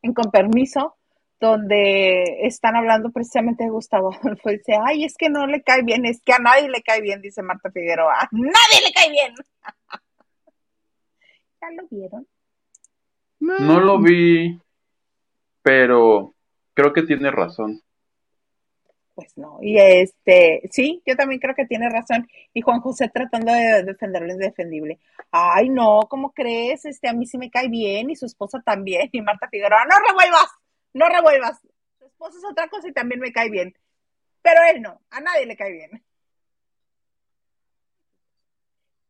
[0.03, 0.97] en Con Permiso,
[1.41, 4.51] donde están hablando precisamente de Gustavo Adolfo.
[4.51, 7.21] Dice, ay, es que no le cae bien, es que a nadie le cae bien,
[7.21, 8.15] dice Marta Figueroa.
[8.15, 9.35] ¡A nadie le cae bien!
[11.61, 12.27] ¿Ya lo vieron?
[13.39, 14.59] No lo vi,
[15.63, 16.35] pero
[16.75, 17.83] creo que tiene razón.
[19.17, 19.59] Pues no.
[19.63, 22.29] Y este, sí, yo también creo que tiene razón.
[22.53, 25.01] Y Juan José tratando de defenderlo indefendible.
[25.31, 26.85] Ay, no, ¿cómo crees?
[26.85, 29.09] Este, a mí sí me cae bien y su esposa también.
[29.13, 30.51] Y Marta Figueroa, no revuelvas,
[30.93, 31.61] no revuelvas.
[31.99, 33.75] Su esposa es otra cosa y también me cae bien.
[34.43, 36.05] Pero él no, a nadie le cae bien.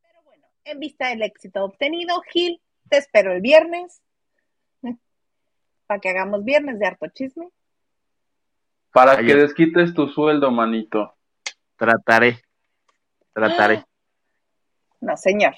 [0.03, 4.01] Pero bueno, en vista del éxito obtenido, Gil, te espero el viernes
[5.89, 7.49] para que hagamos viernes de harto chisme.
[8.97, 11.14] Para que desquites tu sueldo, manito.
[11.76, 12.42] Trataré.
[13.34, 13.84] Trataré.
[14.99, 15.55] No, señor.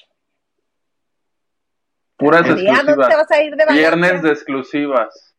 [2.16, 3.08] Puras ¿Y a dónde exclusivas.
[3.08, 3.80] te vas a ir de vacaciones?
[3.80, 5.36] Viernes de exclusivas.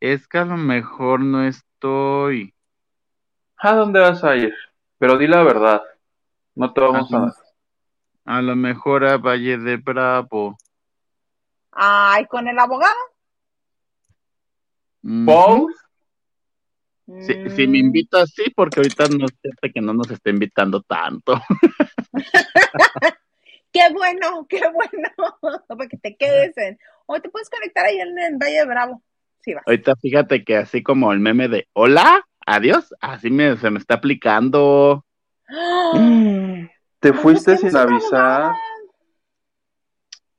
[0.00, 2.54] Es que a lo mejor no estoy.
[3.58, 4.54] ¿A dónde vas a ir?
[4.96, 5.82] Pero di la verdad.
[6.54, 7.34] No te vamos a...
[8.24, 10.56] A lo mejor a Valle de Bravo.
[11.72, 12.96] Ay, con el abogado.
[15.04, 15.70] Ujú.
[17.16, 20.82] Si, si me Mm, invitas, sí, porque ahorita no sé que no nos está invitando
[20.82, 21.40] tanto.
[23.72, 25.08] Qué bueno, qué bueno.
[25.68, 26.78] Para que te quedes en.
[27.06, 29.02] O te puedes conectar ahí en, en Valle de Bravo.
[29.42, 29.62] Sí, vas.
[29.66, 33.94] Ahorita fíjate que así como el meme de hola, adiós, así me, se me está
[33.94, 35.04] aplicando.
[37.00, 38.20] Te fuiste sin avisar.
[38.20, 38.56] abogada.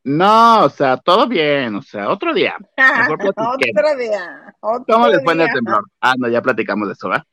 [0.10, 2.56] No, o sea, todo bien, o sea, otro día.
[3.38, 4.56] Otro día.
[4.60, 5.84] Otro ¿Cómo les fue en el temblor?
[6.02, 7.26] Ah, no, ya platicamos de eso, ¿verdad?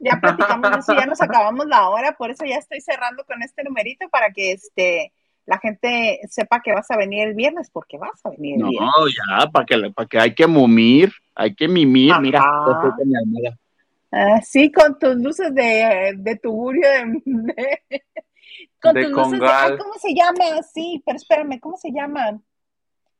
[0.00, 3.40] Ya platicamos de eso, ya nos acabamos la hora, por eso ya estoy cerrando con
[3.44, 5.12] este numerito para que este
[5.46, 8.68] la gente sepa que vas a venir el viernes, porque vas a venir el No,
[8.70, 8.90] viernes.
[9.28, 12.50] ya, para que, para que hay que mumir, hay que mimir, mira, Ajá.
[12.66, 13.58] ya estoy con mi almohada.
[14.10, 17.20] Ah, sí, con tus luces de, de tugurio, de,
[17.90, 18.02] de-
[18.84, 20.62] con De tus luces de, ay, ¿cómo se llama?
[20.62, 22.44] Sí, pero espérame, ¿cómo se llaman?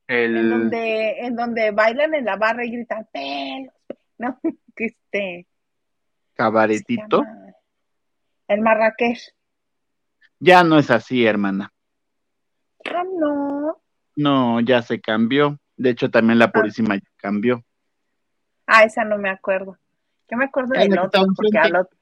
[0.07, 0.51] En El...
[0.51, 3.73] donde, en donde bailan en la barra y gritan, pelos,
[4.19, 4.39] no,
[4.77, 5.47] que este,
[6.35, 7.23] Cabaretito.
[7.23, 7.55] llama?
[8.49, 9.35] el Marrakech.
[10.39, 11.73] Ya no es así, hermana.
[12.85, 13.81] Ah, no.
[14.17, 15.59] No, ya se cambió.
[15.77, 17.65] De hecho, también la Purísima ya cambió.
[18.67, 19.79] Ah, esa no me acuerdo.
[20.31, 21.99] Yo me acuerdo Ah, del otro, porque al otro.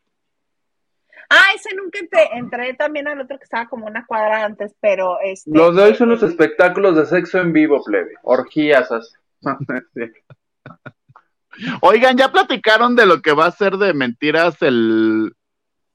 [1.31, 5.19] Ah, ese nunca entré, entré también al otro que estaba como una cuadra antes, pero
[5.25, 5.51] este.
[5.53, 8.15] Los de hoy son los espectáculos de sexo en vivo, plebe.
[8.23, 8.91] Orgías.
[8.93, 9.15] as-
[9.95, 10.03] Sí.
[11.83, 15.35] Oigan, ¿ya platicaron de lo que va a ser de mentiras el...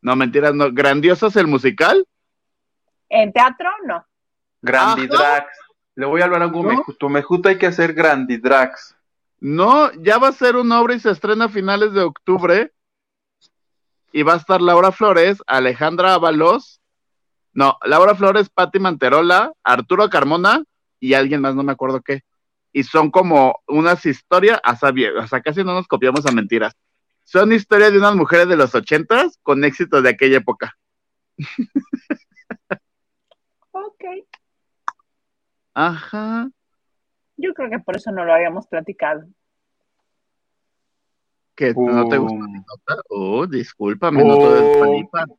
[0.01, 0.71] No, mentiras, no.
[0.71, 2.05] Grandiosos el musical?
[3.09, 4.05] En teatro, no.
[4.61, 5.47] Grandidrax.
[5.95, 6.69] Le voy a hablar a algo ¿No?
[6.69, 7.09] mejuto.
[7.09, 8.95] Mejuto hay que hacer Grandidrax.
[9.39, 12.71] No, ya va a ser una obra y se estrena a finales de octubre.
[14.12, 16.82] Y va a estar Laura Flores, Alejandra Ábalos,
[17.58, 20.64] no, Laura Flores, Patti Manterola, Arturo Carmona
[20.99, 22.22] y alguien más, no me acuerdo qué.
[22.72, 24.93] Y son como unas historias, hasta,
[25.28, 26.74] sea, casi no nos copiamos a mentiras.
[27.24, 30.78] Son historias de unas mujeres de los ochentas con éxitos de aquella época.
[33.72, 34.03] Ok.
[35.74, 36.49] Ajá.
[37.38, 39.28] Yo creo que por eso no lo habíamos platicado.
[41.58, 43.01] ¿Que no te gusta mi nota?
[43.10, 44.78] Oh, discúlpame, no todo es.
[44.78, 45.26] Dualipa.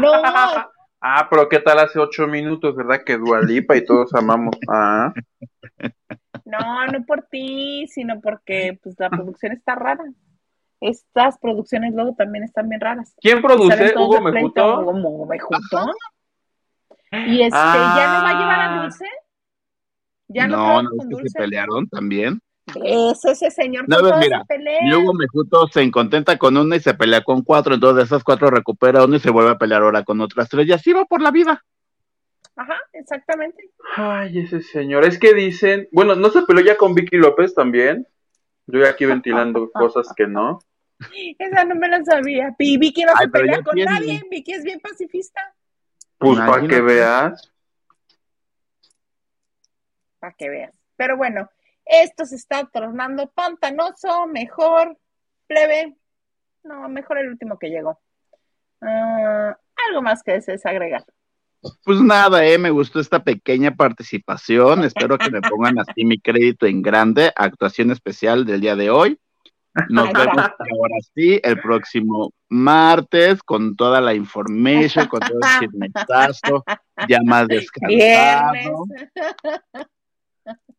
[0.00, 0.12] No,
[1.00, 3.02] Ah, pero ¿qué tal hace ocho minutos, verdad?
[3.04, 4.56] Que Dualipa y todos amamos.
[4.70, 5.12] Ah,
[6.44, 10.04] no, no por ti, sino porque pues la producción está rara.
[10.80, 13.14] Estas producciones luego también están bien raras.
[13.20, 13.92] ¿quién produce?
[13.96, 14.80] ¿Hugo Mejuto?
[14.80, 15.92] Hugo Mejuto.
[17.12, 18.82] Y este, ¿ya no va a llevar a Ah.
[18.82, 19.04] Dulce?
[20.28, 22.40] ¿Ya no, no, no, es que se pelearon también.
[22.84, 24.78] Eso, ese señor No, todas mira, se pelea.
[24.82, 28.24] Y Hugo Mejuto se contenta con una y se pelea con cuatro, entonces de esas
[28.24, 31.04] cuatro recupera una y se vuelve a pelear ahora con otras tres, y así va
[31.04, 31.64] por la vida.
[32.56, 33.70] Ajá, exactamente.
[33.94, 35.04] Ay, ese señor.
[35.04, 35.88] Es que dicen.
[35.92, 38.06] Bueno, ¿no se peleó ya con Vicky López también?
[38.66, 40.58] Yo aquí ventilando cosas que no.
[41.38, 42.54] Esa no me la sabía.
[42.58, 43.92] Y Vicky no Ay, se pelea con tiene.
[43.92, 44.22] nadie.
[44.28, 45.54] Vicky es bien pacifista.
[46.18, 47.52] Pues para que veas.
[50.18, 50.72] Para que veas.
[50.96, 51.48] Pero bueno,
[51.88, 54.98] esto se está tornando pantanoso, mejor,
[55.46, 55.96] plebe.
[56.62, 58.00] No, mejor el último que llegó.
[58.82, 59.56] Ah,
[59.88, 61.04] algo más que desees agregar.
[61.84, 66.66] Pues nada, eh, me gustó esta pequeña participación, espero que me pongan así mi crédito
[66.66, 69.18] en grande, actuación especial del día de hoy.
[69.90, 76.64] Nos vemos ahora sí el próximo martes con toda la information, con todo el chismetazo,
[77.08, 78.84] ya más descansado.
[78.92, 79.88] Viernes.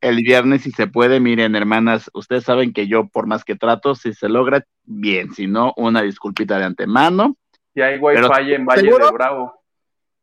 [0.01, 3.95] El viernes si se puede, miren hermanas, ustedes saben que yo por más que trato,
[3.95, 7.35] si se logra, bien, si no, una disculpita de antemano.
[7.75, 9.05] Y hay wifi Pero, en Valle ¿seguro?
[9.07, 9.53] de Bravo.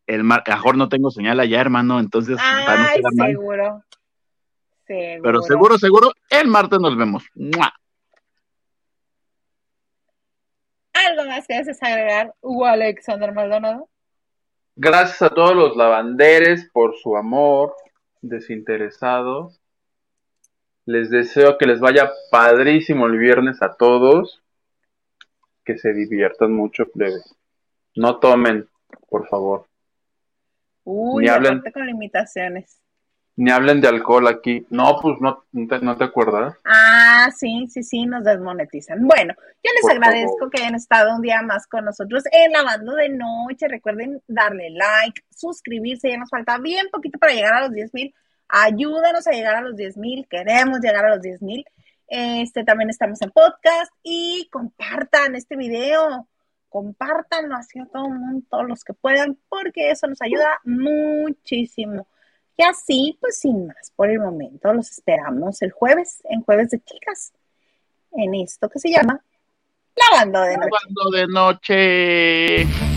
[0.06, 3.30] El mar, mejor no tengo señal allá, hermano, entonces para no Ay, mal.
[3.30, 3.82] seguro.
[4.86, 5.22] Seguro.
[5.22, 7.24] Pero seguro, seguro, el martes nos vemos.
[7.34, 7.72] ¡Mua!
[10.92, 13.88] Algo más más que desees agregar, Hugo Alexander Maldonado?
[14.76, 17.74] Gracias a todos los lavanderes por su amor
[18.22, 19.52] desinteresado.
[20.84, 24.42] Les deseo que les vaya padrísimo el viernes a todos.
[25.64, 27.20] Que se diviertan mucho, plebe.
[27.96, 28.68] No tomen,
[29.08, 29.66] por favor.
[30.84, 31.62] Uy, Ni hablen.
[31.72, 32.80] con limitaciones.
[33.36, 34.66] Ni hablen de alcohol aquí.
[34.70, 36.56] No, pues no, no te, no te acuerdas.
[36.64, 39.06] Ah, sí, sí, sí, nos desmonetizan.
[39.06, 40.50] Bueno, yo les Por agradezco favor.
[40.50, 43.68] que hayan estado un día más con nosotros en Lavando de Noche.
[43.68, 48.14] Recuerden darle like, suscribirse, ya nos falta bien poquito para llegar a los 10 mil.
[48.48, 51.64] Ayúdanos a llegar a los 10 mil, queremos llegar a los 10 mil.
[52.08, 56.26] Este, también estamos en podcast y compartan este video,
[56.68, 62.06] compártanlo hacia todo el mundo, todos los que puedan, porque eso nos ayuda muchísimo.
[62.56, 66.80] Y así, pues sin más por el momento, los esperamos el jueves, en Jueves de
[66.82, 67.32] Chicas,
[68.12, 69.22] en esto que se llama
[69.94, 70.70] Lavando de Noche.
[70.70, 72.95] Lavando de noche.